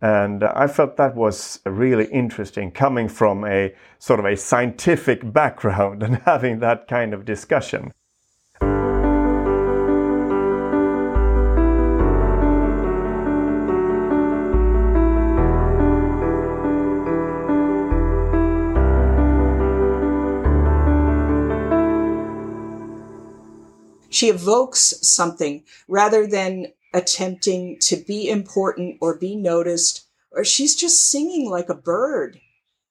And 0.00 0.44
I 0.44 0.66
felt 0.66 0.96
that 0.96 1.14
was 1.14 1.60
really 1.64 2.06
interesting 2.06 2.70
coming 2.70 3.08
from 3.08 3.44
a 3.44 3.74
sort 3.98 4.20
of 4.20 4.26
a 4.26 4.36
scientific 4.36 5.32
background 5.32 6.02
and 6.04 6.16
having 6.18 6.60
that 6.60 6.88
kind 6.88 7.14
of 7.14 7.24
discussion. 7.24 7.92
She 24.10 24.30
evokes 24.30 24.94
something 25.02 25.62
rather 25.86 26.26
than 26.26 26.72
attempting 26.92 27.78
to 27.80 27.96
be 27.96 28.28
important 28.28 28.98
or 29.00 29.16
be 29.16 29.36
noticed, 29.36 30.06
or 30.30 30.44
she's 30.44 30.74
just 30.74 31.10
singing 31.10 31.50
like 31.50 31.68
a 31.68 31.74
bird. 31.74 32.40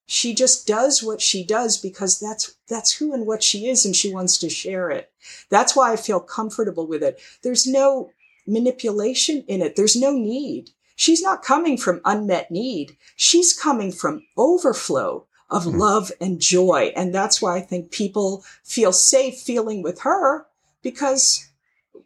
She 0.06 0.34
just 0.34 0.66
does 0.66 1.04
what 1.04 1.22
she 1.22 1.44
does 1.44 1.78
because 1.78 2.20
that's, 2.20 2.56
that's 2.70 2.94
who 2.94 3.14
and 3.14 3.28
what 3.28 3.44
she 3.44 3.68
is 3.68 3.86
and 3.86 3.96
she 3.96 4.14
wants 4.14 4.38
to 4.38 4.50
share 4.50 4.90
it. 4.90 5.12
That's 5.50 5.76
why 5.76 5.92
I 5.92 5.98
feel 5.98 6.22
comfortable 6.22 6.88
with 6.88 7.04
it. 7.04 7.20
There's 7.44 7.68
no 7.68 8.12
manipulation 8.46 9.44
in 9.48 9.62
it. 9.62 9.76
There's 9.76 9.96
no 9.96 10.12
need. 10.12 10.70
She's 10.96 11.22
not 11.22 11.44
coming 11.44 11.78
from 11.78 12.02
unmet 12.06 12.50
need. 12.50 12.96
She's 13.18 13.54
coming 13.54 13.92
from 13.92 14.26
overflow 14.38 15.28
of 15.50 15.66
mm. 15.66 15.78
love 15.78 16.12
and 16.22 16.40
joy. 16.40 16.94
And 16.96 17.14
that's 17.14 17.42
why 17.42 17.58
I 17.58 17.62
think 17.62 17.92
people 17.92 18.44
feel 18.64 18.94
safe 18.94 19.38
feeling 19.40 19.84
with 19.84 20.02
her 20.02 20.48
because 20.82 21.50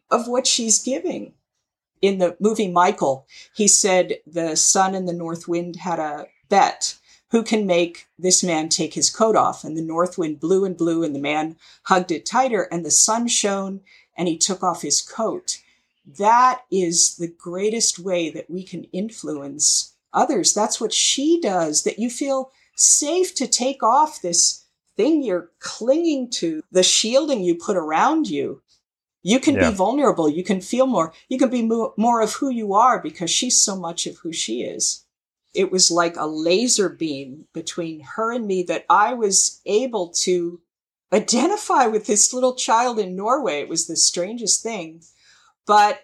of 0.09 0.27
what 0.27 0.47
she's 0.47 0.83
giving 0.83 1.33
in 2.01 2.17
the 2.17 2.35
movie 2.39 2.67
Michael, 2.67 3.27
he 3.53 3.67
said 3.67 4.17
the 4.25 4.55
sun 4.55 4.95
and 4.95 5.07
the 5.07 5.13
north 5.13 5.47
wind 5.47 5.77
had 5.77 5.99
a 5.99 6.27
bet. 6.49 6.97
Who 7.29 7.43
can 7.43 7.65
make 7.65 8.07
this 8.19 8.43
man 8.43 8.67
take 8.67 8.93
his 8.93 9.09
coat 9.09 9.37
off? 9.37 9.63
And 9.63 9.77
the 9.77 9.81
north 9.81 10.17
wind 10.17 10.39
blew 10.39 10.65
and 10.65 10.75
blew, 10.75 11.03
and 11.03 11.15
the 11.15 11.19
man 11.19 11.55
hugged 11.83 12.11
it 12.11 12.25
tighter, 12.25 12.63
and 12.63 12.83
the 12.85 12.91
sun 12.91 13.27
shone, 13.27 13.81
and 14.17 14.27
he 14.27 14.37
took 14.37 14.63
off 14.63 14.81
his 14.81 15.01
coat. 15.01 15.59
That 16.05 16.63
is 16.69 17.15
the 17.15 17.29
greatest 17.29 17.99
way 17.99 18.29
that 18.31 18.49
we 18.49 18.63
can 18.63 18.83
influence 18.85 19.93
others. 20.13 20.53
That's 20.53 20.81
what 20.81 20.91
she 20.91 21.39
does, 21.39 21.83
that 21.83 21.99
you 21.99 22.09
feel 22.09 22.51
safe 22.75 23.33
to 23.35 23.47
take 23.47 23.81
off 23.81 24.21
this 24.21 24.65
thing 24.97 25.23
you're 25.23 25.51
clinging 25.59 26.29
to, 26.31 26.61
the 26.71 26.83
shielding 26.83 27.43
you 27.43 27.55
put 27.55 27.77
around 27.77 28.29
you, 28.29 28.61
you 29.23 29.39
can 29.39 29.55
yeah. 29.55 29.69
be 29.69 29.75
vulnerable. 29.75 30.27
You 30.29 30.43
can 30.43 30.61
feel 30.61 30.87
more. 30.87 31.13
You 31.29 31.37
can 31.37 31.49
be 31.49 31.61
more, 31.61 31.93
more 31.97 32.21
of 32.21 32.33
who 32.33 32.49
you 32.49 32.73
are 32.73 33.01
because 33.01 33.29
she's 33.29 33.61
so 33.61 33.75
much 33.75 34.07
of 34.07 34.17
who 34.17 34.33
she 34.33 34.61
is. 34.63 35.05
It 35.53 35.71
was 35.71 35.91
like 35.91 36.15
a 36.15 36.25
laser 36.25 36.89
beam 36.89 37.45
between 37.53 38.01
her 38.15 38.31
and 38.31 38.47
me 38.47 38.63
that 38.63 38.85
I 38.89 39.13
was 39.13 39.61
able 39.65 40.09
to 40.21 40.61
identify 41.13 41.87
with 41.87 42.07
this 42.07 42.33
little 42.33 42.55
child 42.55 42.97
in 42.97 43.15
Norway. 43.15 43.59
It 43.59 43.69
was 43.69 43.87
the 43.87 43.97
strangest 43.97 44.63
thing. 44.63 45.01
But 45.67 46.01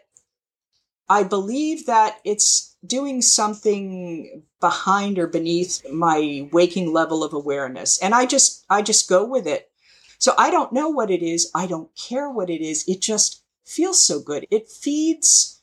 I 1.10 1.24
believe 1.24 1.86
that 1.86 2.18
it's 2.24 2.76
doing 2.86 3.22
something 3.22 4.44
behind 4.60 5.18
or 5.18 5.28
beneath 5.28 5.82
my 5.90 6.50
waking 6.52 6.92
level 6.92 7.24
of 7.24 7.34
awareness. 7.34 7.98
And 8.00 8.14
I 8.14 8.26
just, 8.26 8.66
I 8.70 8.82
just 8.82 9.10
go 9.10 9.26
with 9.26 9.48
it. 9.48 9.72
So 10.18 10.34
I 10.38 10.50
don't 10.50 10.74
know 10.74 10.90
what 10.90 11.12
it 11.12 11.22
is. 11.22 11.52
I 11.54 11.68
don't 11.68 11.90
care 11.96 12.30
what 12.30 12.50
it 12.50 12.62
is. 12.62 12.88
It 12.88 13.02
just 13.02 13.44
feels 13.66 14.04
so 14.04 14.20
good. 14.20 14.48
It 14.50 14.70
feeds 14.70 15.62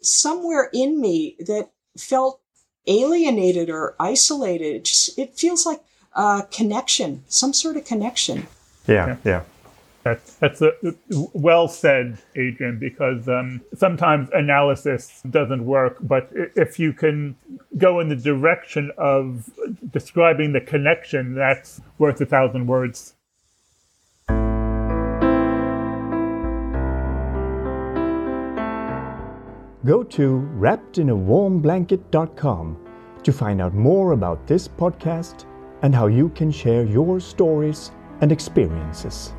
somewhere 0.00 0.68
in 0.72 1.00
me 1.00 1.36
that 1.46 1.70
felt 1.96 2.40
alienated 2.86 3.70
or 3.70 3.94
isolated. 4.00 4.76
It 4.76 4.84
just 4.84 5.18
it 5.18 5.34
feels 5.34 5.64
like 5.64 5.80
a 6.14 6.46
connection, 6.50 7.24
some 7.28 7.52
sort 7.52 7.76
of 7.76 7.84
connection. 7.84 8.46
Yeah, 8.86 9.16
yeah. 9.24 9.42
That's 10.02 10.34
that's 10.34 10.60
a, 10.60 10.72
well 11.32 11.68
said, 11.68 12.18
Adrian. 12.34 12.78
Because 12.80 13.28
um, 13.28 13.60
sometimes 13.76 14.28
analysis 14.32 15.22
doesn't 15.30 15.64
work, 15.64 15.98
but 16.00 16.28
if 16.32 16.80
you 16.80 16.92
can 16.92 17.36
go 17.78 18.00
in 18.00 18.08
the 18.08 18.16
direction 18.16 18.90
of 18.98 19.48
describing 19.92 20.52
the 20.52 20.60
connection, 20.60 21.34
that's 21.34 21.80
worth 21.98 22.20
a 22.20 22.26
thousand 22.26 22.66
words. 22.66 23.14
Go 29.84 30.04
to 30.04 30.48
wrappedinawarmblanket.com 30.58 32.76
to 33.22 33.32
find 33.32 33.60
out 33.60 33.74
more 33.74 34.12
about 34.12 34.46
this 34.46 34.68
podcast 34.68 35.44
and 35.82 35.92
how 35.94 36.06
you 36.06 36.28
can 36.30 36.50
share 36.52 36.84
your 36.84 37.20
stories 37.20 37.90
and 38.20 38.30
experiences. 38.30 39.32